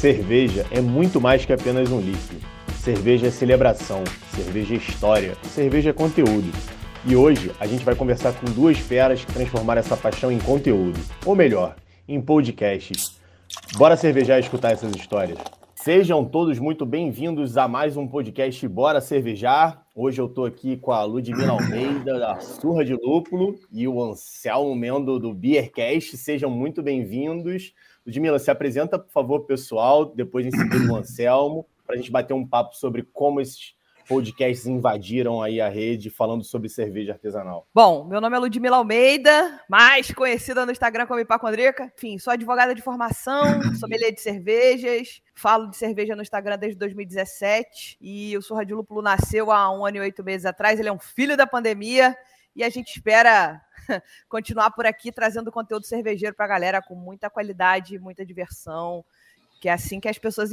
[0.00, 2.40] Cerveja é muito mais que apenas um líquido.
[2.78, 4.02] Cerveja é celebração,
[4.34, 6.50] cerveja é história, cerveja é conteúdo.
[7.04, 10.98] E hoje a gente vai conversar com duas feras que transformaram essa paixão em conteúdo,
[11.26, 11.76] ou melhor,
[12.08, 13.20] em podcasts.
[13.76, 15.38] Bora cervejar e escutar essas histórias.
[15.74, 19.82] Sejam todos muito bem-vindos a mais um podcast Bora Cervejar.
[19.94, 24.74] Hoje eu tô aqui com a Ludmila Almeida, da Surra de Lúpulo, e o Anselmo
[24.74, 26.16] Mendo, do Beercast.
[26.16, 27.74] Sejam muito bem-vindos.
[28.10, 32.34] Ludmila, se apresenta, por favor, pessoal, depois em seguida o Anselmo, para a gente bater
[32.34, 33.74] um papo sobre como esses
[34.08, 37.68] podcasts invadiram aí a rede falando sobre cerveja artesanal.
[37.72, 41.92] Bom, meu nome é Ludmila Almeida, mais conhecida no Instagram como Ipacondrica.
[41.96, 43.44] Enfim, sou advogada de formação,
[43.78, 49.00] sommelier de cervejas, falo de cerveja no Instagram desde 2017 e o Surra de Lúpulo
[49.00, 50.80] nasceu há um ano e oito meses atrás.
[50.80, 52.16] Ele é um filho da pandemia
[52.56, 53.60] e a gente espera
[54.28, 59.04] continuar por aqui trazendo conteúdo cervejeiro para a galera com muita qualidade, muita diversão,
[59.60, 60.50] que é assim que as pessoas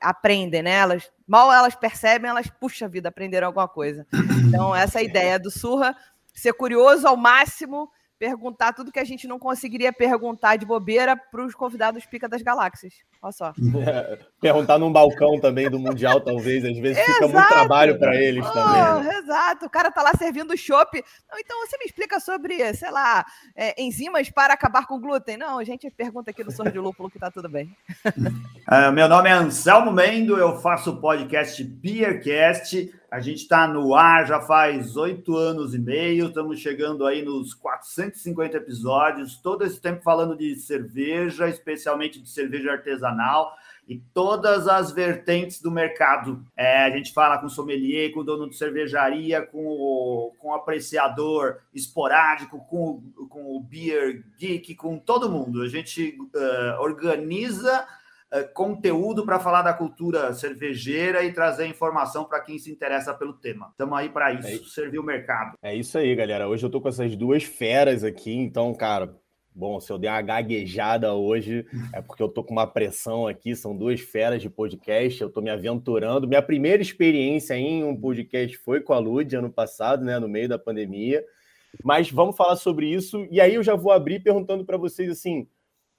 [0.00, 0.72] aprendem, né?
[0.72, 4.06] Elas, mal elas percebem, elas, puxa vida, aprenderam alguma coisa.
[4.46, 5.96] Então, essa é a ideia do Surra,
[6.34, 7.90] ser curioso ao máximo
[8.20, 12.42] perguntar tudo que a gente não conseguiria perguntar de bobeira para os convidados Pica das
[12.42, 12.92] Galáxias.
[13.22, 13.54] Olha só.
[13.86, 18.44] É, perguntar num balcão também do Mundial, talvez, às vezes fica muito trabalho para eles
[18.46, 19.04] oh, também.
[19.04, 19.18] Né?
[19.20, 21.02] Exato, o cara tá lá servindo chopp.
[21.38, 23.24] Então você me explica sobre, sei lá,
[23.56, 25.38] é, enzimas para acabar com glúten.
[25.38, 27.74] Não, a gente pergunta aqui no Sorro de Lúpulo que tá tudo bem.
[28.04, 32.99] uh, meu nome é Anselmo Mendo, eu faço o podcast Beercast.
[33.10, 37.52] A gente está no ar já faz oito anos e meio, estamos chegando aí nos
[37.54, 43.52] 450 episódios, todo esse tempo falando de cerveja, especialmente de cerveja artesanal
[43.88, 46.46] e todas as vertentes do mercado.
[46.56, 51.58] É, a gente fala com sommelier, com dono de cervejaria, com o, com o apreciador
[51.74, 55.62] esporádico, com, com o beer geek, com todo mundo.
[55.62, 57.84] A gente uh, organiza
[58.54, 63.68] conteúdo para falar da cultura cervejeira e trazer informação para quem se interessa pelo tema.
[63.70, 65.56] Estamos aí para isso, é, servir o mercado.
[65.62, 66.48] É isso aí, galera.
[66.48, 69.14] Hoje eu estou com essas duas feras aqui, então, cara,
[69.52, 73.56] Bom, se eu der uma gaguejada hoje, é porque eu tô com uma pressão aqui,
[73.56, 76.28] são duas feras de podcast, eu tô me aventurando.
[76.28, 80.48] Minha primeira experiência em um podcast foi com a Lud ano passado, né, no meio
[80.48, 81.24] da pandemia.
[81.84, 85.48] Mas vamos falar sobre isso e aí eu já vou abrir perguntando para vocês assim,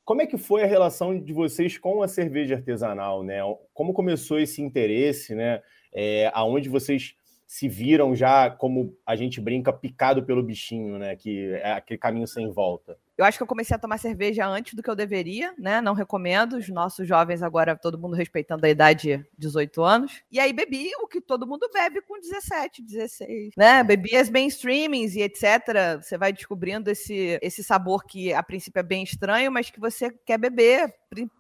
[0.03, 3.39] como é que foi a relação de vocês com a cerveja artesanal, né?
[3.73, 5.61] Como começou esse interesse, né?
[5.93, 11.15] É, aonde vocês se viram já, como a gente brinca, picado pelo bichinho, né?
[11.15, 12.97] Que é aquele caminho sem volta.
[13.21, 15.79] Eu acho que eu comecei a tomar cerveja antes do que eu deveria, né?
[15.79, 16.53] Não recomendo.
[16.53, 20.23] Os nossos jovens agora, todo mundo respeitando a idade de 18 anos.
[20.31, 23.83] E aí bebi o que todo mundo bebe com 17, 16, né?
[23.83, 26.01] Bebi as mainstreamings e etc.
[26.01, 30.09] Você vai descobrindo esse, esse sabor que a princípio é bem estranho, mas que você
[30.25, 30.91] quer beber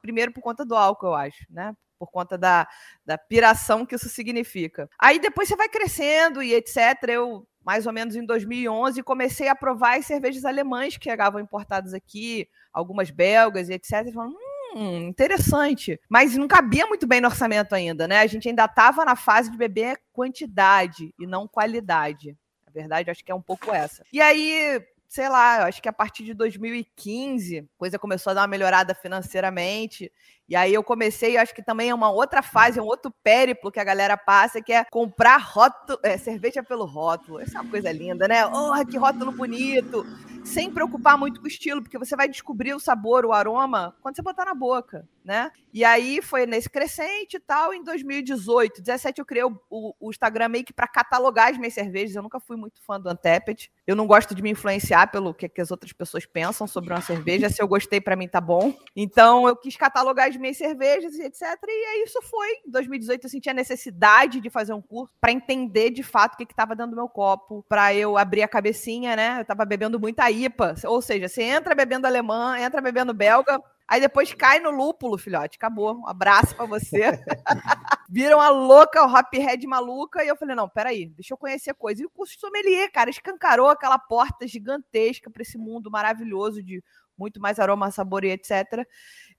[0.03, 1.73] primeiro por conta do álcool, eu acho, né?
[2.01, 2.67] por conta da,
[3.05, 4.89] da piração que isso significa.
[4.97, 6.77] Aí depois você vai crescendo e etc.
[7.07, 11.93] Eu, mais ou menos em 2011, comecei a provar as cervejas alemãs que chegavam importadas
[11.93, 14.07] aqui, algumas belgas e etc.
[14.07, 14.35] E falando,
[14.75, 15.99] hum, interessante.
[16.09, 18.19] Mas não cabia muito bem no orçamento ainda, né?
[18.19, 22.35] A gente ainda estava na fase de beber quantidade e não qualidade.
[22.65, 24.03] A verdade, acho que é um pouco essa.
[24.11, 28.41] E aí, sei lá, acho que a partir de 2015, a coisa começou a dar
[28.41, 30.11] uma melhorada financeiramente.
[30.51, 33.71] E aí eu comecei, acho que também é uma outra fase, é um outro périplo
[33.71, 37.39] que a galera passa, que é comprar rótulo, é, cerveja pelo rótulo.
[37.39, 38.45] Essa é uma coisa linda, né?
[38.45, 40.05] Oh, que rótulo bonito!
[40.43, 44.17] Sem preocupar muito com o estilo, porque você vai descobrir o sabor, o aroma, quando
[44.17, 45.51] você botar na boca, né?
[45.73, 47.73] E aí foi nesse crescente e tal.
[47.73, 52.15] Em 2018, 17 eu criei o, o, Instagram meio que para catalogar as minhas cervejas.
[52.15, 53.71] Eu nunca fui muito fã do Antepet.
[53.85, 57.01] Eu não gosto de me influenciar pelo que, que as outras pessoas pensam sobre uma
[57.01, 57.49] cerveja.
[57.49, 58.73] Se eu gostei, para mim tá bom.
[58.95, 61.41] Então eu quis catalogar as minhas cervejas etc.
[61.67, 62.47] E aí isso foi.
[62.65, 66.37] Em 2018 eu senti a necessidade de fazer um curso para entender de fato o
[66.37, 69.39] que estava dentro do meu copo, para eu abrir a cabecinha, né?
[69.39, 73.99] Eu tava bebendo muita IPA, ou seja, você entra bebendo alemã, entra bebendo belga, Aí
[73.99, 75.57] depois cai no lúpulo, filhote.
[75.57, 75.97] Acabou.
[75.97, 77.11] Um abraço para você.
[78.09, 80.23] Viram a louca, o Hop Head maluca.
[80.23, 82.01] E eu falei: não, peraí, deixa eu conhecer coisa.
[82.01, 86.81] E o curso de sommelier, cara, escancarou aquela porta gigantesca para esse mundo maravilhoso de
[87.21, 88.85] muito mais aroma, sabor e etc.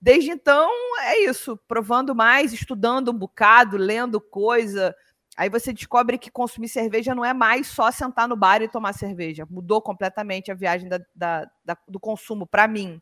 [0.01, 0.71] Desde então,
[1.01, 4.95] é isso, provando mais, estudando um bocado, lendo coisa.
[5.35, 8.93] Aí você descobre que consumir cerveja não é mais só sentar no bar e tomar
[8.93, 9.45] cerveja.
[9.49, 13.01] Mudou completamente a viagem da, da, da, do consumo para mim.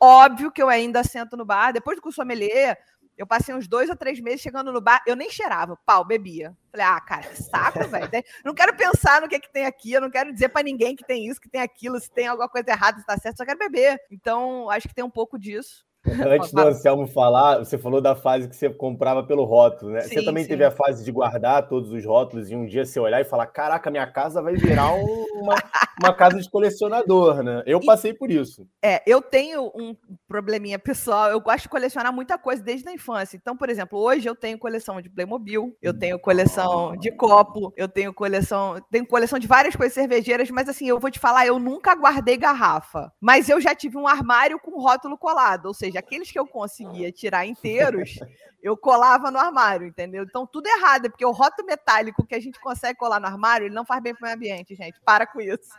[0.00, 1.72] Óbvio que eu ainda sento no bar.
[1.72, 2.78] Depois do curso sommelier,
[3.22, 6.56] eu passei uns dois ou três meses chegando no bar, eu nem cheirava, pau, bebia.
[6.70, 8.08] Falei, ah, cara, que saco, velho.
[8.44, 10.96] Não quero pensar no que, é que tem aqui, eu não quero dizer para ninguém
[10.96, 13.44] que tem isso, que tem aquilo, se tem alguma coisa errada, se tá certo, só
[13.44, 14.00] quero beber.
[14.10, 15.84] Então, acho que tem um pouco disso.
[16.26, 20.00] Antes do Anselmo falar, você falou da fase que você comprava pelo rótulo, né?
[20.00, 20.48] Sim, você também sim.
[20.50, 23.46] teve a fase de guardar todos os rótulos e um dia você olhar e falar:
[23.46, 25.54] caraca, minha casa vai virar uma,
[26.00, 27.62] uma casa de colecionador, né?
[27.66, 28.66] Eu passei por isso.
[28.82, 29.96] É, eu tenho um
[30.26, 33.36] probleminha pessoal, eu gosto de colecionar muita coisa desde a infância.
[33.36, 37.88] Então, por exemplo, hoje eu tenho coleção de Playmobil, eu tenho coleção de copo, eu
[37.88, 41.60] tenho coleção, tenho coleção de várias coisas cervejeiras, mas assim, eu vou te falar, eu
[41.60, 45.98] nunca guardei garrafa, mas eu já tive um armário com rótulo colado, ou seja, seja,
[45.98, 48.18] aqueles que eu conseguia tirar inteiros,
[48.62, 50.24] eu colava no armário, entendeu?
[50.24, 53.74] Então, tudo errado, porque o rótulo metálico que a gente consegue colar no armário, ele
[53.74, 55.00] não faz bem para o meio ambiente, gente.
[55.04, 55.70] Para com isso.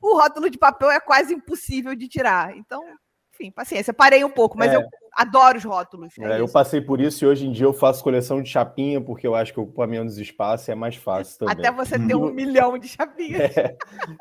[0.00, 2.56] O rótulo de papel é quase impossível de tirar.
[2.56, 2.82] Então,
[3.40, 3.94] enfim, paciência.
[3.94, 4.76] Parei um pouco, mas é.
[4.76, 4.82] eu
[5.14, 6.12] adoro os rótulos.
[6.18, 9.00] É é, eu passei por isso e hoje em dia eu faço coleção de chapinha,
[9.00, 11.54] porque eu acho que ocupa menos espaço e é mais fácil também.
[11.54, 13.56] Até você ter um milhão de chapinhas.
[13.56, 13.76] É.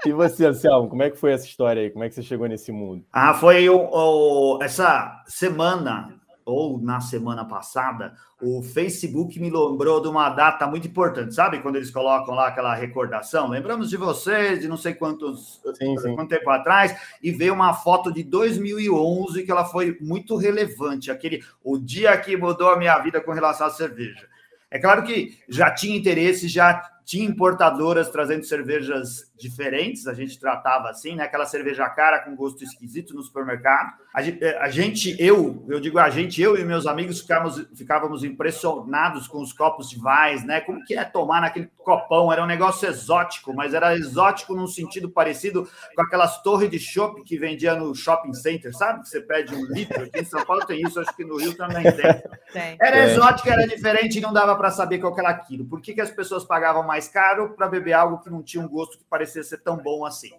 [0.06, 1.90] E você, Anselmo, como é que foi essa história aí?
[1.90, 3.04] Como é que você chegou nesse mundo?
[3.12, 6.17] Ah, foi o, o essa semana
[6.48, 11.60] ou na semana passada, o Facebook me lembrou de uma data muito importante, sabe?
[11.60, 16.16] Quando eles colocam lá aquela recordação, lembramos de vocês de não sei quantos sim, sim.
[16.16, 21.44] quanto tempo atrás, e veio uma foto de 2011 que ela foi muito relevante, aquele
[21.62, 24.26] o dia que mudou a minha vida com relação à cerveja.
[24.72, 30.90] É claro que já tinha interesse, já tinha importadoras trazendo cervejas diferentes, a gente tratava
[30.90, 31.24] assim, né?
[31.24, 33.94] Aquela cerveja cara com gosto esquisito no supermercado.
[34.14, 37.66] A gente, eh, a gente, eu, eu digo a gente, eu e meus amigos ficávamos,
[37.78, 40.60] ficávamos impressionados com os copos de Vais, né?
[40.60, 42.30] Como que é tomar naquele copão?
[42.30, 45.66] Era um negócio exótico, mas era exótico num sentido parecido
[45.96, 49.04] com aquelas torres de chopp que vendia no shopping center, sabe?
[49.04, 50.04] Que você pede um litro.
[50.04, 52.78] Aqui em São Paulo tem isso, acho que no Rio também tem.
[52.82, 53.06] Era é.
[53.06, 55.64] exótico, era diferente e não dava para saber qual era aquilo.
[55.64, 58.70] Por que, que as pessoas pagavam mais caro para beber algo que não tinha um
[58.70, 60.32] gosto que parecia ser tão bom assim.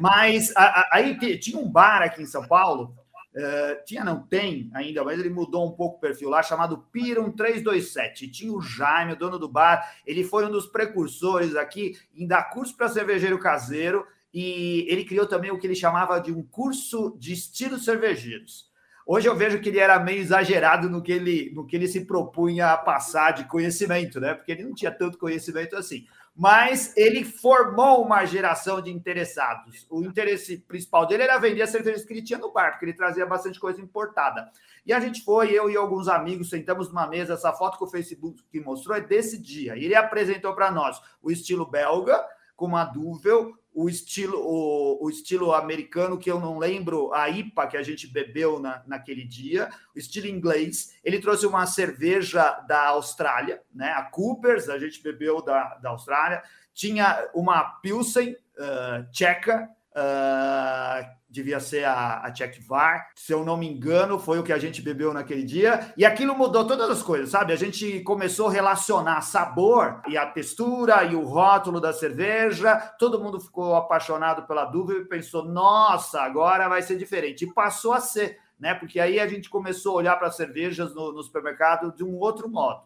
[0.00, 2.96] Mas a, a, aí tinha um bar aqui em São Paulo,
[3.36, 7.30] uh, tinha, não tem ainda, mas ele mudou um pouco o perfil lá, chamado Pirum
[7.30, 8.28] 327.
[8.28, 12.50] Tinha o Jaime, o dono do bar, ele foi um dos precursores aqui em dar
[12.50, 17.16] curso para cervejeiro caseiro e ele criou também o que ele chamava de um curso
[17.20, 18.68] de estilos cervejeiros.
[19.06, 22.04] Hoje eu vejo que ele era meio exagerado no que ele, no que ele se
[22.04, 24.34] propunha a passar de conhecimento, né?
[24.34, 26.06] Porque ele não tinha tanto conhecimento assim
[26.36, 29.86] mas ele formou uma geração de interessados.
[29.88, 32.92] O interesse principal dele era vender as cervejas que ele tinha no bar, porque ele
[32.92, 34.50] trazia bastante coisa importada.
[34.84, 37.34] E a gente foi, eu e alguns amigos, sentamos numa mesa.
[37.34, 39.76] Essa foto que o Facebook mostrou é desse dia.
[39.76, 42.20] E ele apresentou para nós o estilo belga,
[42.56, 47.66] com uma Duvel, o estilo, o, o, estilo americano, que eu não lembro, a IPA
[47.66, 50.96] que a gente bebeu na, naquele dia, o estilo inglês.
[51.02, 53.92] Ele trouxe uma cerveja da Austrália, né?
[53.92, 56.42] A Coopers, a gente bebeu da, da Austrália.
[56.72, 63.56] Tinha uma Pilsen uh, tcheca, uh, devia ser a, a Czech VAR, se eu não
[63.56, 67.02] me engano, foi o que a gente bebeu naquele dia, e aquilo mudou todas as
[67.02, 67.52] coisas, sabe?
[67.52, 73.20] A gente começou a relacionar sabor e a textura e o rótulo da cerveja, todo
[73.20, 78.00] mundo ficou apaixonado pela dúvida e pensou, nossa, agora vai ser diferente, e passou a
[78.00, 78.72] ser, né?
[78.72, 82.16] Porque aí a gente começou a olhar para as cervejas no, no supermercado de um
[82.16, 82.82] outro modo.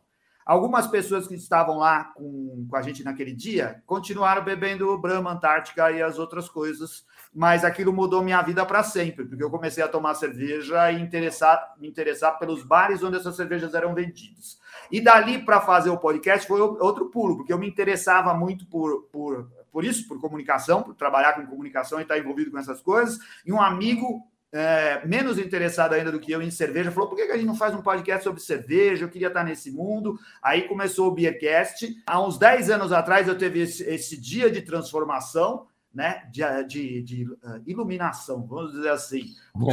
[0.48, 5.92] Algumas pessoas que estavam lá com, com a gente naquele dia continuaram bebendo Brahma Antártica
[5.92, 7.04] e as outras coisas
[7.34, 11.74] mas aquilo mudou minha vida para sempre, porque eu comecei a tomar cerveja e interessar,
[11.78, 14.58] me interessar pelos bares onde essas cervejas eram vendidas.
[14.90, 19.02] E dali para fazer o podcast foi outro pulo, porque eu me interessava muito por,
[19.12, 23.18] por, por isso, por comunicação, por trabalhar com comunicação e estar envolvido com essas coisas.
[23.44, 27.22] E um amigo é, menos interessado ainda do que eu em cerveja, falou: por que
[27.22, 29.04] a gente não faz um podcast sobre cerveja?
[29.04, 30.18] Eu queria estar nesse mundo.
[30.42, 32.02] Aí começou o Beercast.
[32.06, 35.66] Há uns 10 anos atrás eu teve esse, esse dia de transformação
[35.98, 39.24] né, de, de, de uh, iluminação, vamos dizer assim.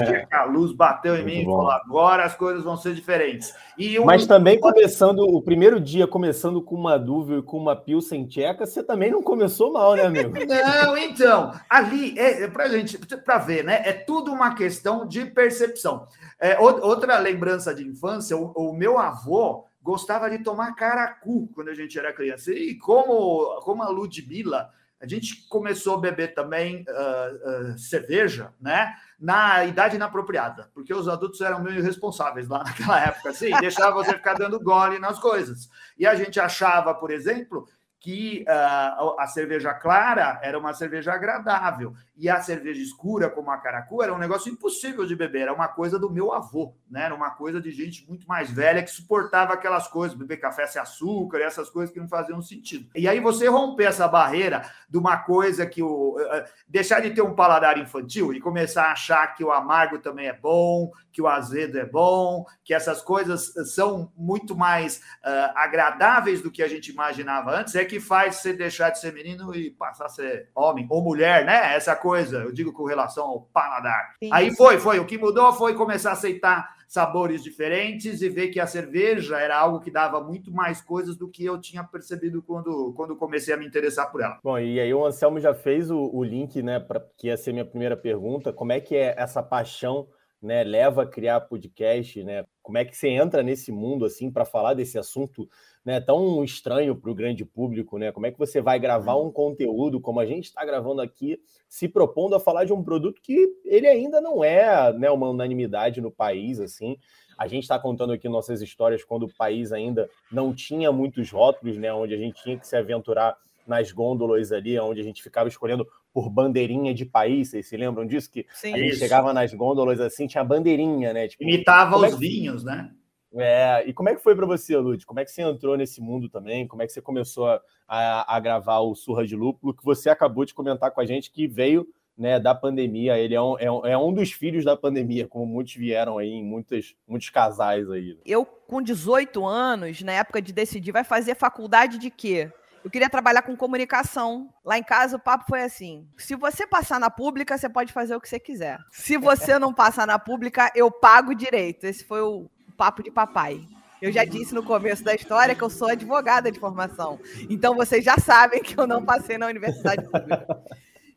[0.01, 0.25] É.
[0.35, 3.53] A luz bateu em Muito mim e falou: agora as coisas vão ser diferentes.
[3.77, 8.25] E Mas também começando, o primeiro dia começando com uma dúvida e com uma pilsen
[8.25, 10.33] tcheca, você também não começou mal, né, amigo?
[10.49, 15.25] não, então, ali, é, é para gente, para ver, né, é tudo uma questão de
[15.25, 16.07] percepção.
[16.39, 21.75] É, outra lembrança de infância, o, o meu avô gostava de tomar caracu quando a
[21.75, 22.51] gente era criança.
[22.51, 24.71] E como, como a Ludmilla
[25.05, 28.93] a gente começou a beber também uh, uh, cerveja, né?
[29.19, 34.13] Na idade inapropriada, porque os adultos eram meio irresponsáveis lá naquela época, assim, deixava você
[34.13, 35.69] ficar dando gole nas coisas.
[35.97, 37.67] E a gente achava, por exemplo,
[38.05, 43.57] que uh, a cerveja clara era uma cerveja agradável e a cerveja escura, como a
[43.57, 45.41] caracu, era um negócio impossível de beber.
[45.41, 47.05] Era uma coisa do meu avô, né?
[47.05, 50.79] Era uma coisa de gente muito mais velha que suportava aquelas coisas, beber café sem
[50.79, 52.87] açúcar, essas coisas que não faziam sentido.
[52.95, 57.23] E aí você romper essa barreira de uma coisa que o uh, deixar de ter
[57.23, 61.27] um paladar infantil e começar a achar que o amargo também é bom, que o
[61.27, 66.91] azedo é bom, que essas coisas são muito mais uh, agradáveis do que a gente
[66.91, 70.49] imaginava antes, é que que faz você deixar de ser menino e passar a ser
[70.53, 71.73] homem ou mulher, né?
[71.75, 74.15] Essa coisa, eu digo com relação ao paladar.
[74.21, 74.29] Sim.
[74.33, 74.99] Aí foi, foi.
[74.99, 79.57] O que mudou foi começar a aceitar sabores diferentes e ver que a cerveja era
[79.57, 83.57] algo que dava muito mais coisas do que eu tinha percebido quando, quando comecei a
[83.57, 84.39] me interessar por ela.
[84.43, 87.53] Bom, e aí o Anselmo já fez o, o link, né, para que ia ser
[87.53, 88.51] minha primeira pergunta.
[88.51, 90.07] Como é que é essa paixão
[90.45, 92.45] né, leva a criar podcast, né?
[92.61, 95.49] Como é que você entra nesse mundo assim para falar desse assunto,
[95.83, 98.11] né, tão estranho para o grande público, né?
[98.11, 101.87] Como é que você vai gravar um conteúdo como a gente está gravando aqui, se
[101.87, 106.11] propondo a falar de um produto que ele ainda não é, né, uma unanimidade no
[106.11, 106.97] país, assim.
[107.37, 111.77] A gente está contando aqui nossas histórias quando o país ainda não tinha muitos rótulos,
[111.77, 113.35] né, onde a gente tinha que se aventurar
[113.65, 117.49] nas gôndolas ali, onde a gente ficava escolhendo por bandeirinha de país.
[117.49, 118.31] Vocês se lembram disso?
[118.31, 118.99] Que Sim, a gente isso.
[118.99, 121.27] chegava nas gôndolas assim, tinha bandeirinha, né?
[121.27, 122.15] Tipo, Imitava os é que...
[122.15, 122.89] vinhos, né?
[123.37, 125.05] É, e como é que foi para você, Lud?
[125.05, 126.65] Como é que você entrou nesse mundo também?
[126.65, 129.73] Como é que você começou a, a, a, gravar o Surra de Lúpulo?
[129.73, 131.85] Que você acabou de comentar com a gente que veio
[132.17, 133.19] né, da pandemia.
[133.19, 136.29] Ele é um, é, um, é um dos filhos da pandemia, como muitos vieram aí,
[136.29, 138.17] em muitos, muitos casais aí.
[138.25, 142.49] Eu, com 18 anos, na época de decidir, vai fazer faculdade de quê?
[142.85, 144.47] Eu queria trabalhar com comunicação.
[144.63, 148.15] Lá em casa o papo foi assim: se você passar na pública, você pode fazer
[148.15, 148.77] o que você quiser.
[148.91, 151.85] Se você não passar na pública, eu pago direito.
[151.85, 153.67] Esse foi o papo de papai.
[153.99, 157.19] Eu já disse no começo da história que eu sou advogada de formação.
[157.49, 160.45] Então vocês já sabem que eu não passei na universidade pública.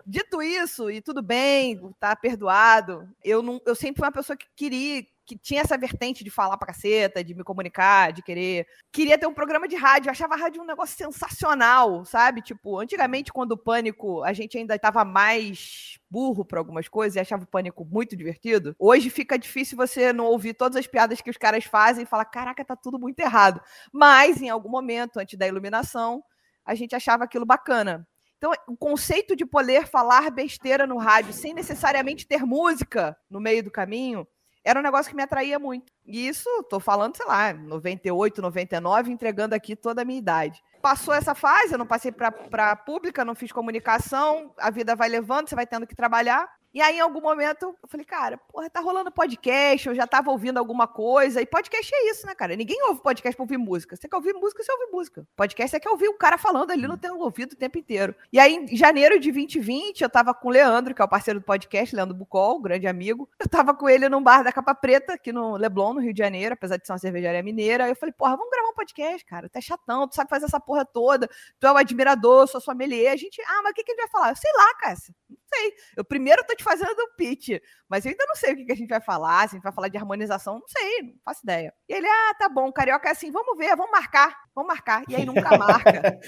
[0.06, 4.46] Dito isso, e tudo bem, tá perdoado, eu, não, eu sempre fui uma pessoa que
[4.56, 8.66] queria, que tinha essa vertente de falar pra caceta, de me comunicar, de querer.
[8.90, 10.08] Queria ter um programa de rádio.
[10.08, 12.40] Eu achava a rádio um negócio sensacional, sabe?
[12.40, 17.20] Tipo, antigamente, quando o pânico, a gente ainda estava mais burro para algumas coisas e
[17.20, 18.74] achava o pânico muito divertido.
[18.78, 22.24] Hoje fica difícil você não ouvir todas as piadas que os caras fazem e falar:
[22.24, 23.60] caraca, tá tudo muito errado.
[23.92, 26.24] Mas, em algum momento, antes da iluminação,
[26.64, 28.08] a gente achava aquilo bacana.
[28.38, 33.62] Então, o conceito de poder falar besteira no rádio sem necessariamente ter música no meio
[33.62, 34.26] do caminho
[34.68, 35.90] era um negócio que me atraía muito.
[36.04, 40.62] E isso, tô falando, sei lá, 98, 99, entregando aqui toda a minha idade.
[40.82, 45.48] Passou essa fase, eu não passei para pública, não fiz comunicação, a vida vai levando,
[45.48, 46.46] você vai tendo que trabalhar.
[46.72, 50.30] E aí, em algum momento, eu falei, cara, porra, tá rolando podcast, eu já tava
[50.30, 51.40] ouvindo alguma coisa.
[51.40, 52.54] E podcast é isso, né, cara?
[52.54, 53.96] Ninguém ouve podcast pra ouvir música.
[53.96, 55.26] Você quer ouvir música, você ouve música.
[55.34, 58.14] Podcast é quer ouvir o cara falando ali no teu ouvido o tempo inteiro.
[58.30, 61.40] E aí, em janeiro de 2020, eu tava com o Leandro, que é o parceiro
[61.40, 63.28] do podcast, Leandro Bucol, grande amigo.
[63.40, 66.18] Eu tava com ele num bar da Capa Preta, aqui no Leblon, no Rio de
[66.18, 67.84] Janeiro, apesar de ser uma cervejaria mineira.
[67.84, 69.48] Aí eu falei, porra, vamos gravar um podcast, cara.
[69.48, 71.30] Tu é chatão, tu sabe fazer essa porra toda.
[71.58, 73.10] Tu é um admirador, sou sommelier.
[73.10, 74.32] A gente, ah, mas o que, que a gente vai falar?
[74.32, 75.14] Eu sei lá, Cássia
[75.48, 75.72] sei.
[75.96, 78.72] Eu primeiro tô te fazendo o pitch, mas eu ainda não sei o que, que
[78.72, 81.40] a gente vai falar, se a gente vai falar de harmonização, não sei, não faço
[81.42, 81.72] ideia.
[81.88, 85.02] E ele, ah, tá bom, carioca é assim, vamos ver, vamos marcar, vamos marcar.
[85.08, 86.18] E aí nunca marca.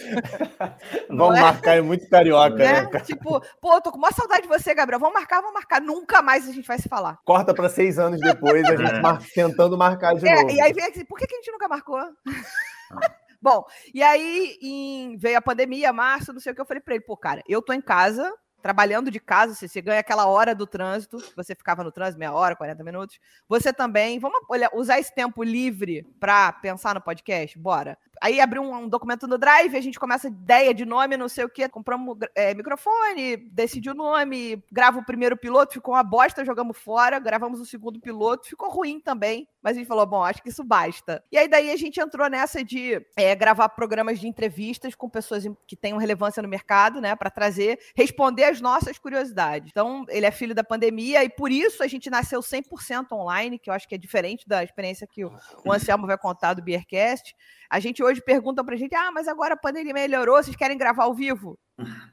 [1.09, 1.41] vamos é?
[1.41, 2.83] marcar, é muito carioca, né?
[2.83, 3.00] né?
[3.00, 5.81] Tipo, pô, tô com uma saudade de você, Gabriel, vamos marcar, vamos marcar.
[5.81, 7.19] Nunca mais a gente vai se falar.
[7.25, 9.23] Corta para seis anos depois, a gente mar...
[9.35, 10.50] tentando marcar de é, novo.
[10.50, 12.00] E aí vem assim, por que, que a gente nunca marcou?
[13.43, 16.95] Bom, e aí em, veio a pandemia, março, não sei o que, eu falei para
[16.95, 18.31] ele, pô, cara, eu tô em casa,
[18.62, 22.57] trabalhando de casa, você, ganha aquela hora do trânsito, você ficava no trânsito meia hora,
[22.57, 23.19] 40 minutos.
[23.49, 27.59] Você também, vamos olhar, usar esse tempo livre para pensar no podcast?
[27.59, 27.99] Bora.
[28.21, 31.45] Aí abriu um, um, documento no Drive, a gente começa ideia de nome, não sei
[31.45, 36.45] o que, compramos é, microfone, decidiu o nome, grava o primeiro piloto, ficou uma bosta,
[36.45, 40.43] jogamos fora, gravamos o segundo piloto, ficou ruim também, mas a gente falou, bom, acho
[40.43, 41.25] que isso basta.
[41.33, 45.45] E aí daí a gente entrou nessa de é, gravar programas de entrevistas com pessoas
[45.67, 49.71] que tenham relevância no mercado, né, para trazer, responder as nossas curiosidades.
[49.71, 53.71] Então, ele é filho da pandemia e por isso a gente nasceu 100% online, que
[53.71, 55.33] eu acho que é diferente da experiência que o,
[55.65, 57.35] o Anselmo vai contar do Beercast.
[57.71, 61.05] A gente hoje pergunta pra gente: ah, mas agora a pandemia melhorou, vocês querem gravar
[61.05, 61.59] ao vivo?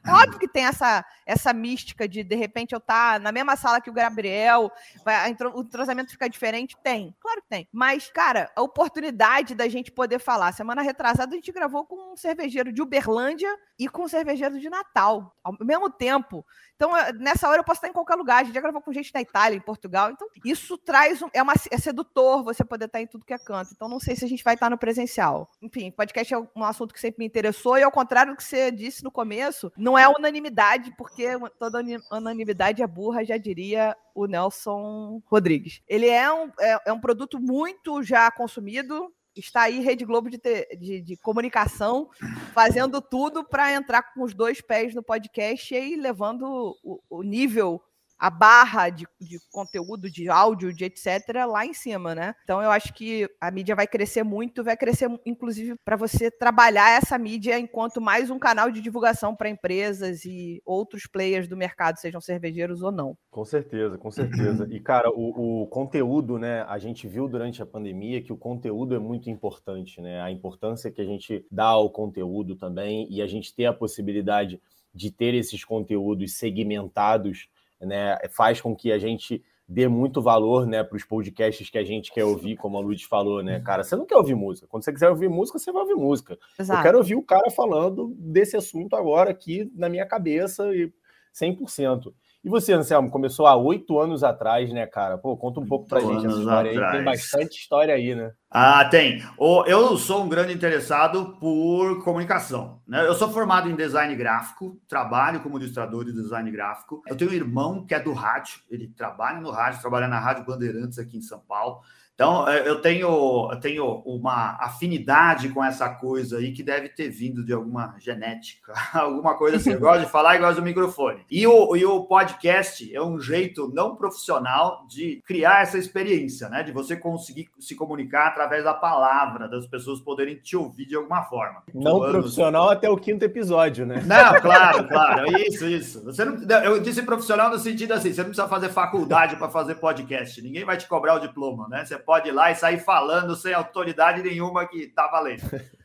[0.06, 3.56] É óbvio que tem essa, essa mística de, de repente, eu estar tá na mesma
[3.56, 4.72] sala que o Gabriel,
[5.04, 6.78] vai, o entrosamento ficar diferente.
[6.84, 7.68] Tem, claro que tem.
[7.72, 10.52] Mas, cara, a oportunidade da gente poder falar.
[10.54, 14.70] Semana retrasada, a gente gravou com um cervejeiro de Uberlândia e com um cervejeiro de
[14.70, 16.46] Natal, ao mesmo tempo.
[16.76, 18.42] Então, eh, nessa hora eu posso estar em qualquer lugar.
[18.42, 20.12] A gente já gravou com gente na Itália, em Portugal.
[20.12, 23.38] Então, isso traz um, é, uma, é sedutor você poder estar em tudo que é
[23.38, 23.72] canto.
[23.74, 25.50] Então, não sei se a gente vai estar no presencial.
[25.62, 28.72] Enfim, podcast é um assunto que sempre me interessou, e ao contrário do que você
[28.72, 31.28] disse no começo, não é unanimidade, porque
[31.60, 35.82] toda unanimidade é burra, já diria o Nelson Rodrigues.
[35.88, 40.40] Ele é um, é, é um produto muito já consumido, está aí Rede Globo de,
[40.80, 42.10] de, de comunicação
[42.54, 47.82] fazendo tudo para entrar com os dois pés no podcast e levando o, o nível
[48.18, 52.34] a barra de, de, conteúdo, de áudio, de etc., lá em cima, né?
[52.44, 56.98] Então eu acho que a mídia vai crescer muito, vai crescer, inclusive, para você trabalhar
[56.98, 61.98] essa mídia enquanto mais um canal de divulgação para empresas e outros players do mercado,
[61.98, 63.18] sejam cervejeiros ou não.
[63.30, 64.68] Com certeza, com certeza.
[64.78, 66.62] E, cara, o, o conteúdo, né?
[66.64, 70.22] A gente viu durante a pandemia que o conteúdo é muito importante, né?
[70.22, 74.62] A importância que a gente dá ao conteúdo também e a gente ter a possibilidade
[74.94, 77.48] de ter esses conteúdos segmentados
[77.80, 81.84] né, faz com que a gente dê muito valor, né, para os podcasts que a
[81.84, 84.84] gente quer ouvir, como a Luz falou, né, cara, você não quer ouvir música, quando
[84.84, 86.38] você quiser ouvir música, você vai ouvir música.
[86.58, 86.80] Exato.
[86.80, 90.92] Eu quero ouvir o cara falando desse assunto agora aqui na minha cabeça e
[91.34, 92.14] 100%.
[92.44, 95.18] E você, Anselmo, começou há oito anos atrás, né, cara?
[95.18, 96.94] Pô, conta um pouco pra gente essa história atrás.
[96.94, 96.98] aí.
[96.98, 98.32] Tem bastante história aí, né?
[98.50, 99.22] Ah, tem.
[99.66, 102.80] Eu sou um grande interessado por comunicação.
[102.88, 103.06] Né?
[103.06, 107.02] Eu sou formado em design gráfico, trabalho como ilustrador de design gráfico.
[107.08, 110.46] Eu tenho um irmão que é do rádio, ele trabalha no rádio, trabalha na Rádio
[110.46, 111.82] Bandeirantes aqui em São Paulo.
[112.18, 117.10] Então, é, eu tenho, eu tenho uma afinidade com essa coisa aí que deve ter
[117.10, 119.74] vindo de alguma genética, alguma coisa assim.
[119.74, 121.20] Eu gosto de falar e gosto do microfone.
[121.30, 126.64] E o, e o podcast é um jeito não profissional de criar essa experiência, né?
[126.64, 131.22] De você conseguir se comunicar através da palavra, das pessoas poderem te ouvir de alguma
[131.22, 131.62] forma.
[131.72, 132.14] Não Anos...
[132.14, 134.02] profissional até o quinto episódio, né?
[134.04, 135.38] Não, claro, claro.
[135.38, 136.04] Isso, isso.
[136.04, 139.76] Você não, eu disse profissional no sentido assim, você não precisa fazer faculdade para fazer
[139.76, 140.42] podcast.
[140.42, 141.86] Ninguém vai te cobrar o diploma, né?
[141.86, 145.44] Você pode ir lá e sair falando sem autoridade nenhuma que tá valendo.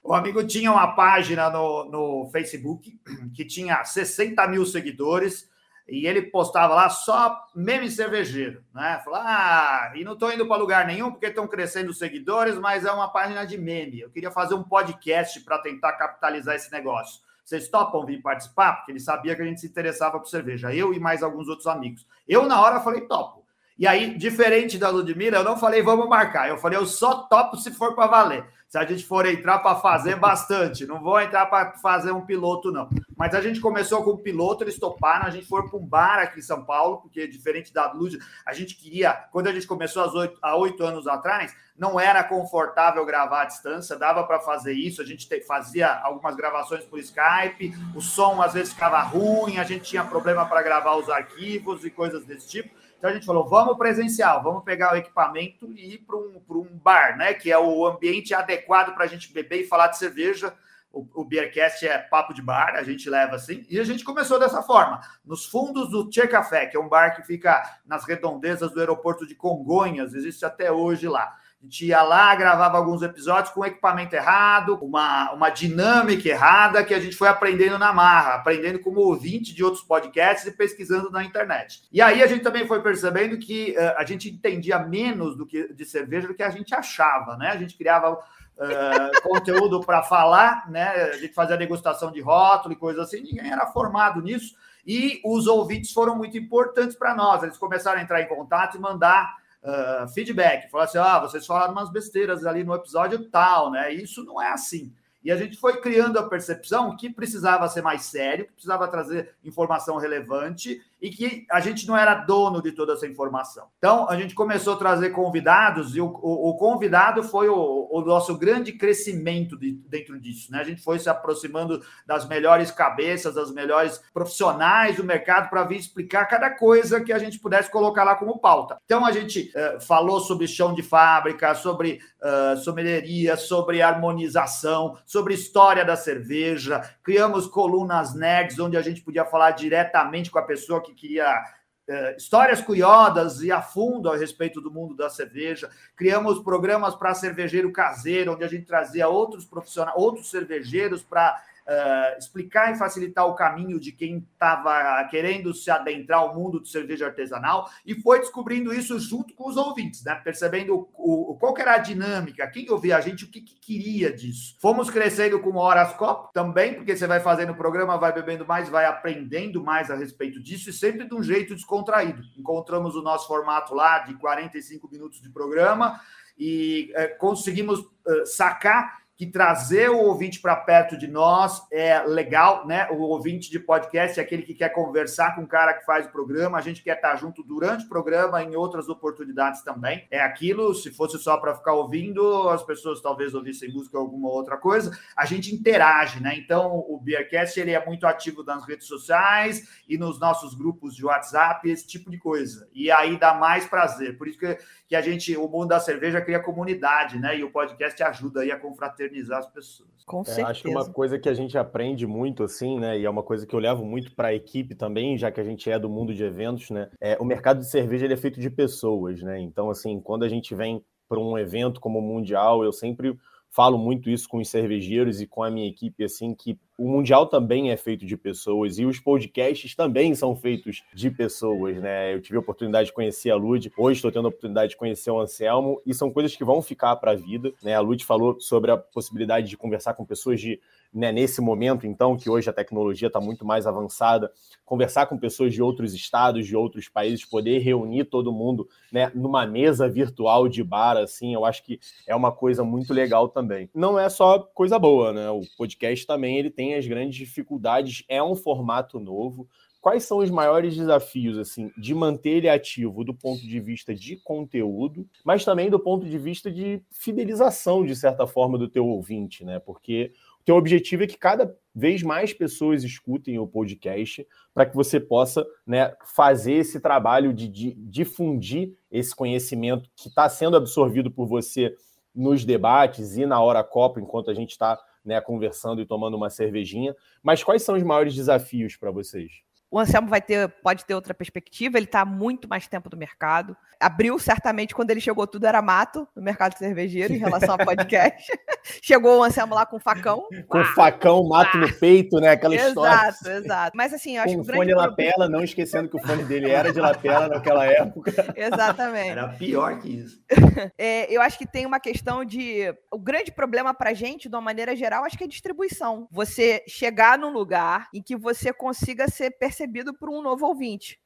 [0.00, 2.98] O amigo tinha uma página no, no Facebook
[3.34, 5.50] que tinha 60 mil seguidores
[5.86, 9.02] e ele postava lá só meme cervejeiro, né?
[9.04, 12.86] Falou, ah, e não estou indo para lugar nenhum porque estão crescendo os seguidores, mas
[12.86, 14.00] é uma página de meme.
[14.00, 17.20] Eu queria fazer um podcast para tentar capitalizar esse negócio.
[17.44, 18.76] Vocês topam vir participar?
[18.76, 21.66] Porque ele sabia que a gente se interessava por cerveja, eu e mais alguns outros
[21.66, 22.06] amigos.
[22.26, 23.44] Eu, na hora, falei, topo.
[23.78, 27.56] E aí, diferente da Ludmilla, eu não falei vamos marcar, eu falei eu só topo
[27.56, 28.44] se for para valer.
[28.68, 32.70] Se a gente for entrar para fazer bastante, não vou entrar para fazer um piloto,
[32.70, 32.86] não.
[33.16, 36.18] Mas a gente começou com o piloto, eles toparam, a gente foi para um bar
[36.18, 40.02] aqui em São Paulo, porque diferente da Lud, a gente queria, quando a gente começou
[40.42, 45.04] há oito anos atrás, não era confortável gravar à distância, dava para fazer isso, a
[45.04, 49.84] gente te, fazia algumas gravações por Skype, o som às vezes ficava ruim, a gente
[49.84, 52.76] tinha problema para gravar os arquivos e coisas desse tipo.
[52.98, 56.78] Então a gente falou, vamos presencial, vamos pegar o equipamento e ir para um, um
[56.82, 57.32] bar, né?
[57.32, 60.52] Que é o ambiente adequado para a gente beber e falar de cerveja.
[60.92, 63.64] O, o Beercast é papo de bar, a gente leva assim.
[63.70, 67.14] E a gente começou dessa forma, nos fundos do Tchê Café, que é um bar
[67.14, 71.37] que fica nas redondezas do aeroporto de Congonhas, existe até hoje lá.
[71.60, 76.94] A gente ia lá, gravava alguns episódios com equipamento errado, uma, uma dinâmica errada que
[76.94, 81.24] a gente foi aprendendo na marra, aprendendo como ouvinte de outros podcasts e pesquisando na
[81.24, 81.82] internet.
[81.92, 85.72] E aí a gente também foi percebendo que uh, a gente entendia menos do que
[85.74, 87.48] de cerveja do que a gente achava, né?
[87.48, 88.18] A gente criava uh,
[89.24, 90.88] conteúdo para falar, né?
[91.12, 94.54] A gente fazia degustação de rótulo e coisas assim, ninguém era formado nisso.
[94.86, 97.42] E os ouvintes foram muito importantes para nós.
[97.42, 101.72] Eles começaram a entrar em contato e mandar uh, feedback, falar assim: ah, vocês falaram
[101.72, 103.92] umas besteiras ali no episódio tal, né?
[103.92, 104.92] Isso não é assim.
[105.22, 109.34] E a gente foi criando a percepção que precisava ser mais sério, que precisava trazer
[109.44, 113.68] informação relevante e que a gente não era dono de toda essa informação.
[113.78, 118.00] Então, a gente começou a trazer convidados e o, o, o convidado foi o, o,
[118.02, 120.50] nosso grande crescimento de, dentro disso.
[120.50, 120.60] Né?
[120.60, 125.76] A gente foi se aproximando das melhores cabeças, das melhores profissionais do mercado para vir
[125.76, 128.78] explicar cada coisa que a gente pudesse colocar lá como pauta.
[128.84, 135.84] Então, a gente uh, falou sobre chão de fábrica, sobre uh, sobre harmonização, sobre história
[135.84, 140.87] da cerveja, criamos colunas nerds, onde a gente podia falar diretamente com a pessoa que
[140.94, 141.42] que queria
[141.88, 145.70] é, histórias curiosas e a fundo a respeito do mundo da cerveja.
[145.96, 152.18] Criamos programas para cervejeiro caseiro, onde a gente trazia outros profissionais, outros cervejeiros para uh,
[152.18, 157.06] explicar e facilitar o caminho de quem estava querendo se adentrar ao mundo do cerveja
[157.06, 160.14] artesanal e foi descobrindo isso junto com os ouvintes, né?
[160.24, 164.12] Percebendo o, o qual era a dinâmica, quem ouvia a gente, o que, que queria
[164.12, 164.56] disso.
[164.60, 168.68] Fomos crescendo com o Horascope também, porque você vai fazendo o programa, vai bebendo mais,
[168.68, 172.22] vai aprendendo mais a respeito disso e sempre de um jeito descontraído.
[172.36, 176.00] Encontramos o nosso formato lá de 45 minutos de programa
[176.38, 182.64] e é, conseguimos uh, sacar que trazer o ouvinte para perto de nós é legal,
[182.64, 182.88] né?
[182.92, 186.10] O ouvinte de podcast é aquele que quer conversar com o cara que faz o
[186.10, 190.06] programa, a gente quer estar junto durante o programa, em outras oportunidades também.
[190.08, 194.28] É aquilo, se fosse só para ficar ouvindo, as pessoas talvez ouvissem música ou alguma
[194.28, 196.36] outra coisa, a gente interage, né?
[196.36, 201.04] Então, o Beercast ele é muito ativo nas redes sociais e nos nossos grupos de
[201.04, 202.68] WhatsApp, esse tipo de coisa.
[202.72, 204.16] E aí dá mais prazer.
[204.16, 207.36] Por isso que, que a gente, o mundo da cerveja cria comunidade, né?
[207.36, 209.88] E o podcast ajuda aí a confraternizar modernizar as pessoas.
[210.06, 210.46] Com certeza.
[210.46, 212.98] É, acho que uma coisa que a gente aprende muito, assim, né?
[212.98, 215.44] E é uma coisa que eu levo muito para a equipe também, já que a
[215.44, 216.90] gente é do mundo de eventos, né?
[217.00, 219.40] É, o mercado de cerveja ele é feito de pessoas, né?
[219.40, 223.16] Então, assim, quando a gente vem para um evento como o Mundial, eu sempre
[223.50, 227.26] falo muito isso com os cervejeiros e com a minha equipe, assim, que o Mundial
[227.26, 232.14] também é feito de pessoas e os podcasts também são feitos de pessoas, né?
[232.14, 235.10] Eu tive a oportunidade de conhecer a Lud, hoje estou tendo a oportunidade de conhecer
[235.10, 237.74] o Anselmo e são coisas que vão ficar para a vida, né?
[237.74, 240.60] A Lud falou sobre a possibilidade de conversar com pessoas de
[240.92, 244.32] né, nesse momento, então, que hoje a tecnologia está muito mais avançada,
[244.64, 249.46] conversar com pessoas de outros estados, de outros países, poder reunir todo mundo né, numa
[249.46, 253.68] mesa virtual de bar, assim, eu acho que é uma coisa muito legal também.
[253.74, 255.30] Não é só coisa boa, né?
[255.30, 259.48] O podcast também ele tem as grandes dificuldades, é um formato novo.
[259.80, 264.16] Quais são os maiores desafios, assim, de manter ele ativo do ponto de vista de
[264.16, 269.44] conteúdo, mas também do ponto de vista de fidelização, de certa forma, do teu ouvinte,
[269.44, 269.60] né?
[269.60, 270.12] Porque
[270.48, 275.46] teu objetivo é que cada vez mais pessoas escutem o podcast para que você possa
[275.66, 281.76] né, fazer esse trabalho de, de difundir esse conhecimento que está sendo absorvido por você
[282.14, 286.30] nos debates e na hora Copa, enquanto a gente está né, conversando e tomando uma
[286.30, 286.94] cervejinha.
[287.22, 289.47] Mas quais são os maiores desafios para vocês?
[289.70, 292.96] O Anselmo vai ter, pode ter outra perspectiva, ele está há muito mais tempo no
[292.96, 293.54] mercado.
[293.78, 298.26] Abriu, certamente, quando ele chegou, tudo era mato no mercado cervejeiro em relação ao podcast.
[298.82, 300.26] chegou o Anselmo lá com facão.
[300.48, 302.30] Com ah, facão, mato ah, no peito, né?
[302.30, 303.08] Aquela exato, história.
[303.08, 303.76] Exato, exato.
[303.76, 304.86] Mas assim, eu acho com que o fone problema...
[304.88, 308.10] lapela, não esquecendo que o fone dele era de lapela naquela época.
[308.34, 309.10] Exatamente.
[309.10, 310.20] Era pior que isso.
[310.78, 312.74] é, eu acho que tem uma questão de.
[312.90, 316.08] O grande problema pra gente, de uma maneira geral, acho que é distribuição.
[316.10, 321.00] Você chegar num lugar em que você consiga ser percebido percebido por um novo ouvinte,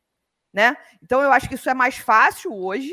[0.52, 0.76] né?
[1.02, 2.92] Então eu acho que isso é mais fácil hoje